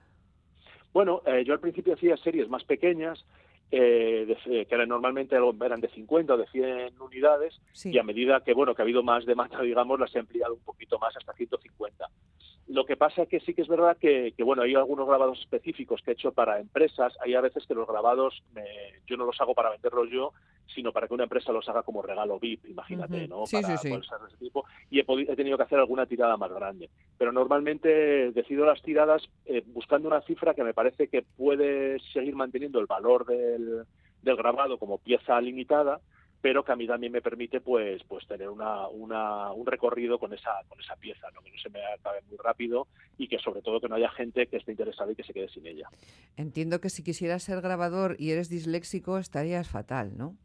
Bueno, 0.92 1.22
eh, 1.26 1.44
yo 1.44 1.52
al 1.52 1.60
principio 1.60 1.94
hacía 1.94 2.16
series 2.16 2.48
más 2.48 2.64
pequeñas, 2.64 3.24
eh, 3.70 4.36
que 4.46 4.74
eran 4.74 4.88
normalmente 4.88 5.36
eran 5.36 5.80
de 5.80 5.88
50 5.88 6.34
o 6.34 6.36
de 6.36 6.46
100 6.46 7.00
unidades, 7.00 7.60
y 7.84 7.98
a 7.98 8.02
medida 8.02 8.42
que 8.42 8.54
bueno 8.54 8.74
que 8.74 8.82
ha 8.82 8.84
habido 8.84 9.02
más 9.02 9.26
demanda, 9.26 9.60
digamos, 9.62 10.00
las 10.00 10.14
he 10.14 10.18
ampliado 10.18 10.54
un 10.54 10.60
poquito 10.60 10.98
más 10.98 11.16
hasta 11.16 11.32
150. 11.32 12.08
Lo 12.68 12.84
que 12.84 12.96
pasa 12.96 13.22
es 13.22 13.28
que 13.28 13.40
sí 13.40 13.54
que 13.54 13.62
es 13.62 13.68
verdad 13.68 13.96
que, 13.98 14.34
bueno, 14.44 14.62
hay 14.62 14.74
algunos 14.74 15.08
grabados 15.08 15.40
específicos 15.40 16.02
que 16.02 16.10
he 16.10 16.14
hecho 16.14 16.32
para 16.32 16.60
empresas. 16.60 17.14
Hay 17.24 17.34
a 17.34 17.40
veces 17.40 17.66
que 17.66 17.74
los 17.74 17.88
grabados 17.88 18.42
yo 19.06 19.16
no 19.16 19.24
los 19.24 19.40
hago 19.40 19.54
para 19.54 19.70
venderlos 19.70 20.10
yo, 20.10 20.34
sino 20.74 20.92
para 20.92 21.08
que 21.08 21.14
una 21.14 21.24
empresa 21.24 21.52
los 21.52 21.68
haga 21.68 21.82
como 21.82 22.02
regalo 22.02 22.38
VIP, 22.38 22.66
imagínate, 22.66 23.26
¿no? 23.26 23.44
para 23.50 23.76
sí, 23.76 23.88
ese 23.88 24.36
tipo. 24.38 24.64
Y 24.90 25.00
he, 25.00 25.36
tenido 25.36 25.56
que 25.56 25.62
hacer 25.62 25.78
alguna 25.78 26.06
tirada 26.06 26.36
más 26.36 26.52
grande. 26.52 26.90
Pero 27.16 27.32
normalmente 27.32 28.32
decido 28.32 28.64
las 28.64 28.82
tiradas 28.82 29.22
eh, 29.46 29.62
buscando 29.66 30.08
una 30.08 30.20
cifra 30.22 30.54
que 30.54 30.64
me 30.64 30.74
parece 30.74 31.08
que 31.08 31.22
puede 31.22 31.98
seguir 32.12 32.36
manteniendo 32.36 32.80
el 32.80 32.86
valor 32.86 33.26
del, 33.26 33.84
del 34.22 34.36
grabado 34.36 34.78
como 34.78 34.98
pieza 34.98 35.40
limitada 35.40 36.00
pero 36.40 36.64
que 36.64 36.72
a 36.72 36.76
mí 36.76 36.86
también 36.86 37.12
me 37.12 37.22
permite 37.22 37.60
pues 37.60 38.02
pues 38.06 38.26
tener 38.26 38.48
una, 38.48 38.88
una, 38.88 39.52
un 39.52 39.66
recorrido 39.66 40.18
con 40.18 40.32
esa 40.32 40.50
con 40.68 40.80
esa 40.80 40.96
pieza 40.96 41.28
¿no? 41.34 41.42
que 41.42 41.50
no 41.50 41.58
se 41.58 41.70
me 41.70 41.84
acabe 41.84 42.20
muy 42.28 42.36
rápido 42.42 42.86
y 43.16 43.28
que 43.28 43.38
sobre 43.38 43.62
todo 43.62 43.80
que 43.80 43.88
no 43.88 43.96
haya 43.96 44.10
gente 44.10 44.46
que 44.46 44.58
esté 44.58 44.72
interesada 44.72 45.12
y 45.12 45.16
que 45.16 45.24
se 45.24 45.32
quede 45.32 45.48
sin 45.48 45.66
ella 45.66 45.88
entiendo 46.36 46.80
que 46.80 46.90
si 46.90 47.02
quisieras 47.02 47.42
ser 47.42 47.60
grabador 47.60 48.16
y 48.18 48.30
eres 48.30 48.48
disléxico 48.48 49.18
estarías 49.18 49.68
fatal 49.68 50.16
no 50.16 50.36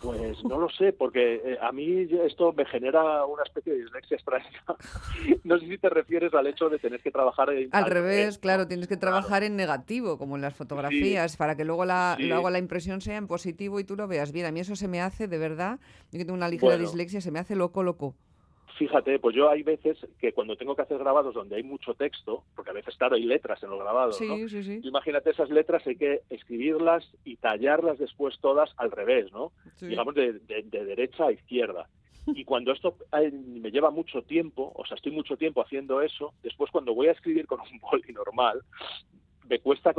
pues 0.00 0.44
no 0.44 0.58
lo 0.58 0.68
sé, 0.70 0.92
porque 0.92 1.42
eh, 1.44 1.58
a 1.60 1.72
mí 1.72 2.06
esto 2.24 2.52
me 2.52 2.64
genera 2.66 3.24
una 3.26 3.42
especie 3.42 3.72
de 3.72 3.80
dislexia 3.80 4.16
extraña. 4.16 4.48
no 5.44 5.58
sé 5.58 5.66
si 5.66 5.78
te 5.78 5.88
refieres 5.88 6.32
al 6.34 6.46
hecho 6.46 6.68
de 6.68 6.78
tener 6.78 7.00
que 7.00 7.10
trabajar 7.10 7.50
en, 7.50 7.68
al, 7.72 7.86
revés, 7.86 8.38
claro, 8.38 8.68
tienes 8.68 8.86
que 8.86 8.96
trabajar 8.96 9.42
en 9.42 9.56
negativo, 9.56 10.16
como 10.16 10.36
en 10.36 10.42
las 10.42 10.54
fotografías, 10.54 11.36
para 11.36 11.56
que 11.56 11.64
luego 11.64 11.84
la, 11.84 12.16
luego 12.20 12.48
la 12.50 12.58
impresión 12.58 13.00
sea 13.00 13.16
en 13.16 13.26
positivo 13.26 13.80
y 13.80 13.84
tú 13.84 13.96
lo 13.96 14.06
veas 14.06 14.30
bien. 14.30 14.46
A 14.46 14.52
mí 14.52 14.60
eso 14.60 14.76
se 14.76 14.86
me 14.86 15.00
hace, 15.00 15.26
de 15.26 15.38
verdad, 15.38 15.80
yo 16.12 16.18
que 16.18 16.24
tengo 16.24 16.36
una 16.36 16.48
ligera 16.48 16.76
dislexia, 16.76 17.20
se 17.20 17.32
me 17.32 17.40
hace 17.40 17.56
loco, 17.56 17.82
loco. 17.82 18.14
Fíjate, 18.78 19.18
pues 19.18 19.34
yo 19.34 19.50
hay 19.50 19.64
veces 19.64 19.98
que 20.20 20.32
cuando 20.32 20.54
tengo 20.56 20.76
que 20.76 20.82
hacer 20.82 20.98
grabados 20.98 21.34
donde 21.34 21.56
hay 21.56 21.64
mucho 21.64 21.94
texto, 21.94 22.44
porque 22.54 22.70
a 22.70 22.74
veces, 22.74 22.96
claro, 22.96 23.16
hay 23.16 23.24
letras 23.24 23.60
en 23.64 23.70
los 23.70 23.80
grabados, 23.80 24.20
¿no? 24.20 24.36
Imagínate 24.36 25.30
esas 25.30 25.50
letras, 25.50 25.84
hay 25.84 25.96
que 25.96 26.20
escribirlas 26.30 27.04
y 27.24 27.36
tallarlas 27.36 27.98
después 27.98 28.38
todas 28.40 28.70
al 28.76 28.92
revés, 28.92 29.32
¿no? 29.32 29.50
Digamos 29.80 30.14
de, 30.14 30.34
de, 30.34 30.84
derecha 30.84 31.26
a 31.26 31.32
izquierda. 31.32 31.88
Y 32.26 32.44
cuando 32.44 32.72
esto 32.72 32.94
me 33.32 33.70
lleva 33.72 33.90
mucho 33.90 34.22
tiempo, 34.22 34.70
o 34.76 34.86
sea, 34.86 34.96
estoy 34.96 35.10
mucho 35.12 35.36
tiempo 35.36 35.60
haciendo 35.60 36.00
eso, 36.00 36.34
después 36.42 36.70
cuando 36.70 36.94
voy 36.94 37.08
a 37.08 37.12
escribir 37.12 37.46
con 37.46 37.58
un 37.60 37.80
boli 37.80 38.12
normal, 38.12 38.62
me 39.48 39.60
cuesta, 39.60 39.92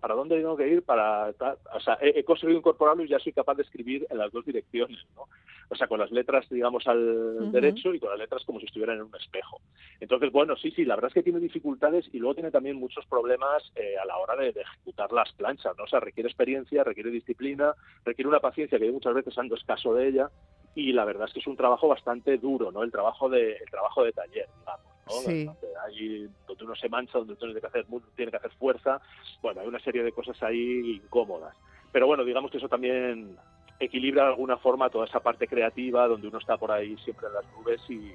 ¿para 0.00 0.14
dónde 0.14 0.36
tengo 0.36 0.56
que 0.56 0.68
ir? 0.68 0.82
para 0.82 1.30
O 1.74 1.80
sea, 1.80 1.98
he, 2.00 2.22
conseguido 2.24 2.58
incorporarlo 2.58 3.04
y 3.04 3.08
ya 3.08 3.18
soy 3.18 3.32
capaz 3.32 3.54
de 3.54 3.62
escribir 3.62 4.06
en 4.10 4.18
las 4.18 4.30
dos 4.30 4.44
direcciones, 4.44 4.98
¿no? 5.16 5.28
O 5.68 5.74
sea, 5.74 5.86
con 5.86 5.98
las 5.98 6.10
letras, 6.10 6.48
digamos, 6.50 6.86
al 6.86 7.50
derecho 7.50 7.94
y 7.94 7.98
con 7.98 8.10
las 8.10 8.18
letras 8.18 8.44
como 8.44 8.60
si 8.60 8.66
estuvieran 8.66 8.96
en 8.96 9.04
un 9.04 9.16
espejo. 9.16 9.60
Entonces, 10.00 10.30
bueno, 10.30 10.54
sí, 10.56 10.70
sí, 10.70 10.84
la 10.84 10.94
verdad 10.94 11.08
es 11.08 11.14
que 11.14 11.22
tiene 11.22 11.40
dificultades 11.40 12.08
y 12.12 12.18
luego 12.18 12.34
tiene 12.34 12.50
también 12.50 12.76
muchos 12.76 13.06
problemas 13.06 13.72
eh, 13.74 13.96
a 13.96 14.04
la 14.04 14.18
hora 14.18 14.36
de, 14.36 14.50
ejecutar 14.50 15.10
las 15.12 15.32
planchas, 15.32 15.76
¿no? 15.76 15.84
O 15.84 15.88
sea, 15.88 16.00
requiere 16.00 16.28
experiencia, 16.28 16.84
requiere 16.84 17.10
disciplina, 17.10 17.74
requiere 18.04 18.28
una 18.28 18.40
paciencia 18.40 18.78
que 18.78 18.92
muchas 18.92 19.14
veces 19.14 19.36
ando 19.38 19.56
escaso 19.56 19.94
de 19.94 20.08
ella 20.08 20.30
y 20.74 20.92
la 20.92 21.04
verdad 21.04 21.26
es 21.26 21.34
que 21.34 21.40
es 21.40 21.46
un 21.46 21.56
trabajo 21.56 21.88
bastante 21.88 22.38
duro, 22.38 22.70
¿no? 22.70 22.82
El 22.82 22.92
trabajo 22.92 23.28
de, 23.28 23.52
el 23.52 23.70
trabajo 23.70 24.04
de 24.04 24.12
taller, 24.12 24.48
digamos. 24.58 24.91
Sí. 25.08 25.44
Donde, 25.44 26.28
donde 26.46 26.64
uno 26.64 26.74
se 26.76 26.88
mancha, 26.88 27.18
donde 27.18 27.32
uno 27.34 27.40
tiene 27.40 27.60
que, 27.60 27.66
hacer, 27.66 27.86
tiene 28.14 28.30
que 28.30 28.36
hacer 28.36 28.52
fuerza. 28.52 29.00
Bueno, 29.42 29.60
hay 29.60 29.66
una 29.66 29.80
serie 29.80 30.02
de 30.02 30.12
cosas 30.12 30.40
ahí 30.42 30.96
incómodas. 30.96 31.54
Pero 31.90 32.06
bueno, 32.06 32.24
digamos 32.24 32.50
que 32.50 32.58
eso 32.58 32.68
también 32.68 33.36
equilibra 33.78 34.24
de 34.24 34.28
alguna 34.30 34.56
forma 34.56 34.90
toda 34.90 35.06
esa 35.06 35.20
parte 35.20 35.46
creativa 35.48 36.06
donde 36.06 36.28
uno 36.28 36.38
está 36.38 36.56
por 36.56 36.70
ahí 36.70 36.96
siempre 36.98 37.26
en 37.26 37.34
las 37.34 37.44
nubes 37.52 37.80
y, 37.90 38.12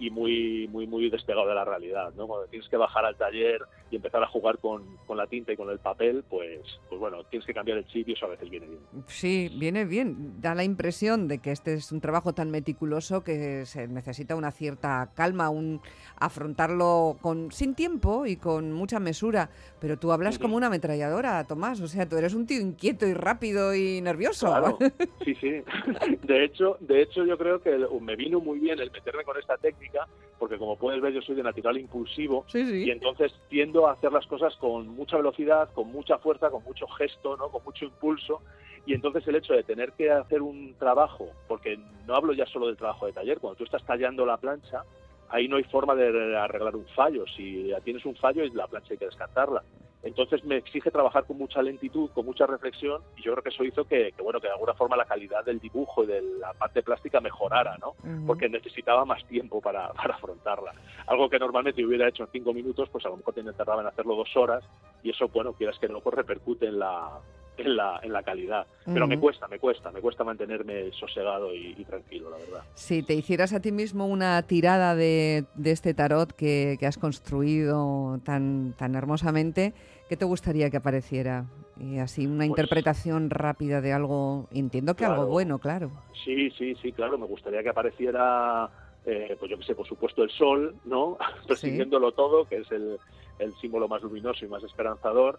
y 0.00 0.10
muy, 0.10 0.66
muy, 0.68 0.86
muy 0.86 1.10
despegado 1.10 1.46
de 1.46 1.54
la 1.54 1.64
realidad, 1.64 2.12
¿no? 2.16 2.26
Cuando 2.26 2.46
tienes 2.48 2.68
que 2.68 2.76
bajar 2.78 3.04
al 3.04 3.16
taller 3.16 3.60
y 3.90 3.96
empezar 3.96 4.22
a 4.22 4.26
jugar 4.26 4.58
con, 4.58 4.96
con, 5.06 5.18
la 5.18 5.26
tinta 5.26 5.52
y 5.52 5.56
con 5.56 5.68
el 5.68 5.78
papel, 5.78 6.24
pues, 6.28 6.60
pues 6.88 6.98
bueno, 6.98 7.22
tienes 7.24 7.46
que 7.46 7.52
cambiar 7.52 7.76
el 7.78 7.86
chip 7.86 8.08
y 8.08 8.12
eso 8.12 8.24
a 8.24 8.30
veces 8.30 8.48
viene 8.48 8.66
bien. 8.66 8.80
Sí, 9.06 9.50
viene 9.58 9.84
bien. 9.84 10.40
Da 10.40 10.54
la 10.54 10.64
impresión 10.64 11.28
de 11.28 11.38
que 11.38 11.50
este 11.50 11.74
es 11.74 11.92
un 11.92 12.00
trabajo 12.00 12.32
tan 12.32 12.50
meticuloso 12.50 13.22
que 13.22 13.66
se 13.66 13.88
necesita 13.88 14.36
una 14.36 14.52
cierta 14.52 15.10
calma, 15.14 15.50
un 15.50 15.82
afrontarlo 16.16 17.18
con 17.20 17.52
sin 17.52 17.74
tiempo 17.74 18.24
y 18.24 18.36
con 18.36 18.72
mucha 18.72 19.00
mesura. 19.00 19.50
Pero 19.80 19.98
tú 19.98 20.12
hablas 20.12 20.38
como 20.38 20.56
una 20.56 20.68
ametralladora, 20.68 21.44
Tomás. 21.46 21.80
O 21.82 21.88
sea, 21.88 22.08
tú 22.08 22.16
eres 22.16 22.32
un 22.32 22.46
tío 22.46 22.60
inquieto 22.60 23.06
y 23.06 23.12
rápido 23.12 23.74
y 23.74 24.00
nervioso. 24.00 24.46
Claro. 24.46 24.78
Sí, 25.24 25.34
sí. 25.34 25.62
De 26.22 26.44
hecho, 26.44 26.78
de 26.80 27.02
hecho, 27.02 27.24
yo 27.26 27.36
creo 27.36 27.60
que 27.60 27.76
me 28.00 28.16
vino 28.16 28.40
muy 28.40 28.58
bien 28.58 28.78
el 28.80 28.90
meterme 28.90 29.24
con 29.24 29.38
esta 29.38 29.56
técnica, 29.58 29.89
porque 30.38 30.56
como 30.56 30.76
puedes 30.76 31.02
ver, 31.02 31.12
yo 31.12 31.20
soy 31.20 31.34
de 31.34 31.42
natural 31.42 31.76
impulsivo 31.76 32.46
y 32.54 32.90
entonces 32.90 33.30
tiendo 33.50 33.86
a 33.86 33.92
hacer 33.92 34.10
las 34.10 34.26
cosas 34.26 34.56
con 34.56 34.88
mucha 34.88 35.18
velocidad, 35.18 35.70
con 35.74 35.92
mucha 35.92 36.16
fuerza, 36.16 36.48
con 36.48 36.64
mucho 36.64 36.86
gesto, 36.88 37.36
¿no? 37.36 37.50
Con 37.50 37.62
mucho 37.62 37.84
impulso. 37.84 38.40
Y 38.86 38.94
entonces 38.94 39.28
el 39.28 39.36
hecho 39.36 39.52
de 39.52 39.62
tener 39.62 39.92
que 39.92 40.10
hacer 40.10 40.40
un 40.40 40.74
trabajo, 40.78 41.28
porque 41.46 41.78
no 42.06 42.14
hablo 42.14 42.32
ya 42.32 42.46
solo 42.46 42.68
del 42.68 42.78
trabajo 42.78 43.04
de 43.04 43.12
taller, 43.12 43.38
cuando 43.38 43.58
tú 43.58 43.64
estás 43.64 43.84
tallando 43.84 44.24
la 44.24 44.38
plancha, 44.38 44.84
ahí 45.28 45.46
no 45.46 45.56
hay 45.56 45.64
forma 45.64 45.94
de 45.94 46.36
arreglar 46.38 46.74
un 46.74 46.86
fallo. 46.96 47.26
Si 47.36 47.70
tienes 47.84 48.06
un 48.06 48.16
fallo, 48.16 48.42
la 48.54 48.66
plancha 48.66 48.94
hay 48.94 48.98
que 48.98 49.04
descartarla. 49.04 49.62
Entonces 50.02 50.42
me 50.44 50.56
exige 50.56 50.90
trabajar 50.90 51.24
con 51.24 51.36
mucha 51.36 51.60
lentitud, 51.60 52.10
con 52.10 52.24
mucha 52.24 52.46
reflexión, 52.46 53.02
y 53.16 53.22
yo 53.22 53.32
creo 53.32 53.42
que 53.42 53.50
eso 53.50 53.64
hizo 53.64 53.84
que, 53.84 54.14
bueno, 54.22 54.40
que 54.40 54.46
de 54.46 54.54
alguna 54.54 54.74
forma 54.74 54.96
la 54.96 55.04
calidad 55.04 55.44
del 55.44 55.60
dibujo 55.60 56.04
y 56.04 56.06
de 56.06 56.22
la 56.22 56.54
parte 56.54 56.82
plástica 56.82 57.20
mejorara, 57.20 57.76
¿no? 57.78 57.94
Porque 58.26 58.48
necesitaba 58.48 59.04
más 59.04 59.24
tiempo 59.26 59.60
para, 59.60 59.92
para, 59.92 60.14
afrontarla. 60.14 60.72
Algo 61.06 61.28
que 61.28 61.38
normalmente 61.38 61.84
hubiera 61.84 62.08
hecho 62.08 62.24
en 62.24 62.30
cinco 62.32 62.54
minutos, 62.54 62.88
pues 62.90 63.04
a 63.04 63.10
lo 63.10 63.18
mejor 63.18 63.34
te 63.34 63.42
tardaba 63.52 63.82
en 63.82 63.88
hacerlo 63.88 64.16
dos 64.16 64.34
horas, 64.36 64.64
y 65.02 65.10
eso, 65.10 65.28
bueno, 65.28 65.52
quieras 65.52 65.78
que 65.78 65.88
no, 65.88 66.00
pues 66.00 66.16
repercute 66.16 66.66
en 66.66 66.78
la, 66.78 67.20
en 67.60 67.76
la, 67.76 68.00
en 68.02 68.12
la 68.12 68.22
calidad. 68.22 68.66
Pero 68.84 69.06
me 69.06 69.18
cuesta, 69.18 69.46
me 69.48 69.58
cuesta, 69.58 69.90
me 69.92 70.00
cuesta 70.00 70.24
mantenerme 70.24 70.90
sosegado 70.92 71.54
y, 71.54 71.74
tranquilo, 71.84 72.30
la 72.30 72.38
verdad. 72.38 72.62
Si 72.74 73.02
te 73.02 73.14
hicieras 73.14 73.52
a 73.52 73.60
ti 73.60 73.72
mismo 73.72 74.06
una 74.06 74.42
tirada 74.42 74.94
de, 74.94 75.44
de 75.54 75.70
este 75.70 75.94
tarot 75.94 76.32
que, 76.32 76.76
que, 76.80 76.86
has 76.86 76.98
construido 76.98 78.20
tan, 78.24 78.74
tan 78.76 78.94
hermosamente, 78.94 79.74
¿qué 80.08 80.16
te 80.16 80.24
gustaría 80.24 80.70
que 80.70 80.78
apareciera? 80.78 81.46
Y 81.78 81.98
así 81.98 82.26
una 82.26 82.38
pues 82.38 82.48
interpretación 82.48 83.30
rápida 83.30 83.80
de 83.80 83.92
algo, 83.92 84.48
entiendo 84.50 84.96
que 84.96 85.04
algo 85.04 85.26
bueno, 85.26 85.58
claro. 85.58 85.90
Sí, 86.24 86.50
sí, 86.50 86.74
sí, 86.82 86.92
claro, 86.92 87.16
me 87.16 87.26
gustaría 87.26 87.62
que 87.62 87.70
apareciera, 87.70 88.68
eh, 89.06 89.36
pues 89.38 89.50
yo 89.50 89.58
que 89.58 89.64
sé, 89.64 89.74
por 89.74 89.86
supuesto 89.86 90.22
el 90.22 90.30
sol, 90.30 90.74
¿no? 90.84 91.16
Persiguiéndolo 91.48 92.12
todo, 92.12 92.44
que 92.44 92.58
es 92.58 92.70
el, 92.72 92.98
el 93.38 93.54
símbolo 93.60 93.88
más 93.88 94.02
luminoso 94.02 94.44
y 94.44 94.48
más 94.48 94.62
esperanzador 94.62 95.38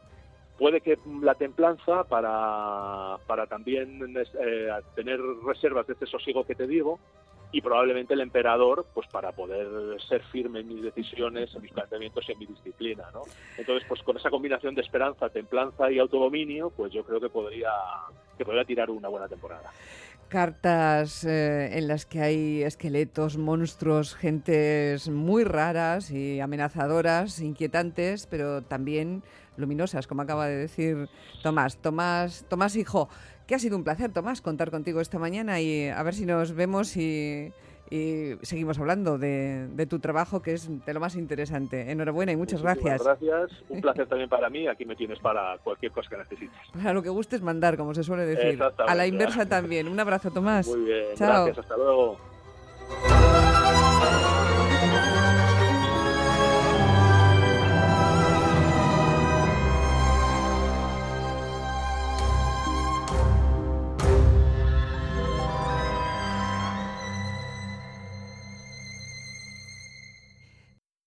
puede 0.62 0.80
que 0.80 1.00
la 1.24 1.34
templanza 1.34 2.04
para, 2.04 3.18
para 3.26 3.48
también 3.48 4.16
eh, 4.16 4.70
tener 4.94 5.20
reservas 5.44 5.88
de 5.88 5.94
este 5.94 6.06
sosiego 6.06 6.44
que 6.44 6.54
te 6.54 6.68
digo 6.68 7.00
y 7.52 7.62
probablemente 7.62 8.14
el 8.14 8.22
emperador 8.22 8.86
pues 8.94 9.08
para 9.08 9.32
poder 9.32 9.68
ser 10.08 10.22
firme 10.26 10.60
en 10.60 10.68
mis 10.68 10.84
decisiones, 10.84 11.56
en 11.56 11.64
mis 11.64 11.72
planteamientos 11.72 12.30
y 12.30 12.34
en 12.34 12.38
mi 12.38 12.46
disciplina, 12.46 13.06
¿no? 13.12 13.24
Entonces, 13.58 13.88
pues 13.90 14.04
con 14.04 14.18
esa 14.18 14.30
combinación 14.30 14.76
de 14.76 14.82
esperanza, 14.82 15.30
templanza 15.30 15.92
y 15.92 15.98
autodominio, 15.98 16.70
pues 16.70 16.94
yo 16.94 17.04
creo 17.06 17.20
que 17.20 17.30
podría 17.30 17.72
que 18.42 18.46
podría 18.46 18.66
tirar 18.66 18.90
una 18.90 19.08
buena 19.08 19.28
temporada 19.28 19.72
cartas 20.30 21.26
eh, 21.26 21.78
en 21.78 21.90
las 21.90 22.06
que 22.06 22.22
hay 22.22 22.64
esqueletos, 22.64 23.38
monstruos, 23.38 24.16
gentes 24.16 25.10
muy 25.10 25.44
raras 25.44 26.10
y 26.10 26.40
amenazadoras, 26.40 27.42
inquietantes, 27.42 28.28
pero 28.28 28.62
también 28.62 29.24
luminosas, 29.58 30.08
como 30.08 30.22
acaba 30.22 30.48
de 30.48 30.56
decir 30.56 31.10
Tomás. 31.44 31.76
Tomás, 31.78 32.46
Tomás 32.48 32.78
Hijo, 32.78 33.10
que 33.46 33.56
ha 33.56 33.60
sido 33.60 33.76
un 33.76 33.84
placer, 33.84 34.14
Tomás, 34.14 34.42
contar 34.42 34.72
contigo 34.72 35.02
esta 35.02 35.20
mañana 35.20 35.60
y 35.60 35.90
a 35.90 36.02
ver 36.02 36.16
si 36.16 36.26
nos 36.26 36.54
vemos 36.54 36.96
y, 36.96 37.52
seguimos 38.42 38.80
hablando 38.80 39.18
de, 39.18 39.88
tu 39.90 40.00
trabajo, 40.00 40.42
que 40.42 40.54
es 40.54 40.70
de 40.86 40.94
lo 40.94 41.00
más 41.00 41.16
interesante. 41.16 41.92
Enhorabuena 41.92 42.32
y 42.32 42.38
muchas 42.38 42.62
gracias. 42.62 43.04
Gracias, 43.04 43.52
un 43.70 43.82
placer 43.82 44.08
también 44.08 44.30
para 44.30 44.50
mí. 44.50 44.68
Aquí 44.68 44.86
me 44.86 44.96
tienes 44.96 45.20
para 45.20 45.58
cualquier 45.64 45.92
cosa 45.92 46.10
que 46.10 46.18
necesites. 46.18 46.58
Para 46.74 46.94
lo 46.94 47.04
que 47.04 47.10
gustes 47.10 47.42
mandar, 47.42 47.78
como 47.78 47.94
se 47.94 48.04
suele 48.04 48.26
decir. 48.26 48.62
A 48.62 48.96
la 48.96 49.08
inversa 49.08 49.46
también. 49.46 49.88
Un 49.88 50.00
abrazo, 50.00 50.32
Tomás. 50.32 50.68
Muy 50.68 50.82
bien, 50.82 51.06
Chao. 51.16 51.46
gracias, 51.46 51.60
hasta 51.60 51.78
luego. 51.78 52.18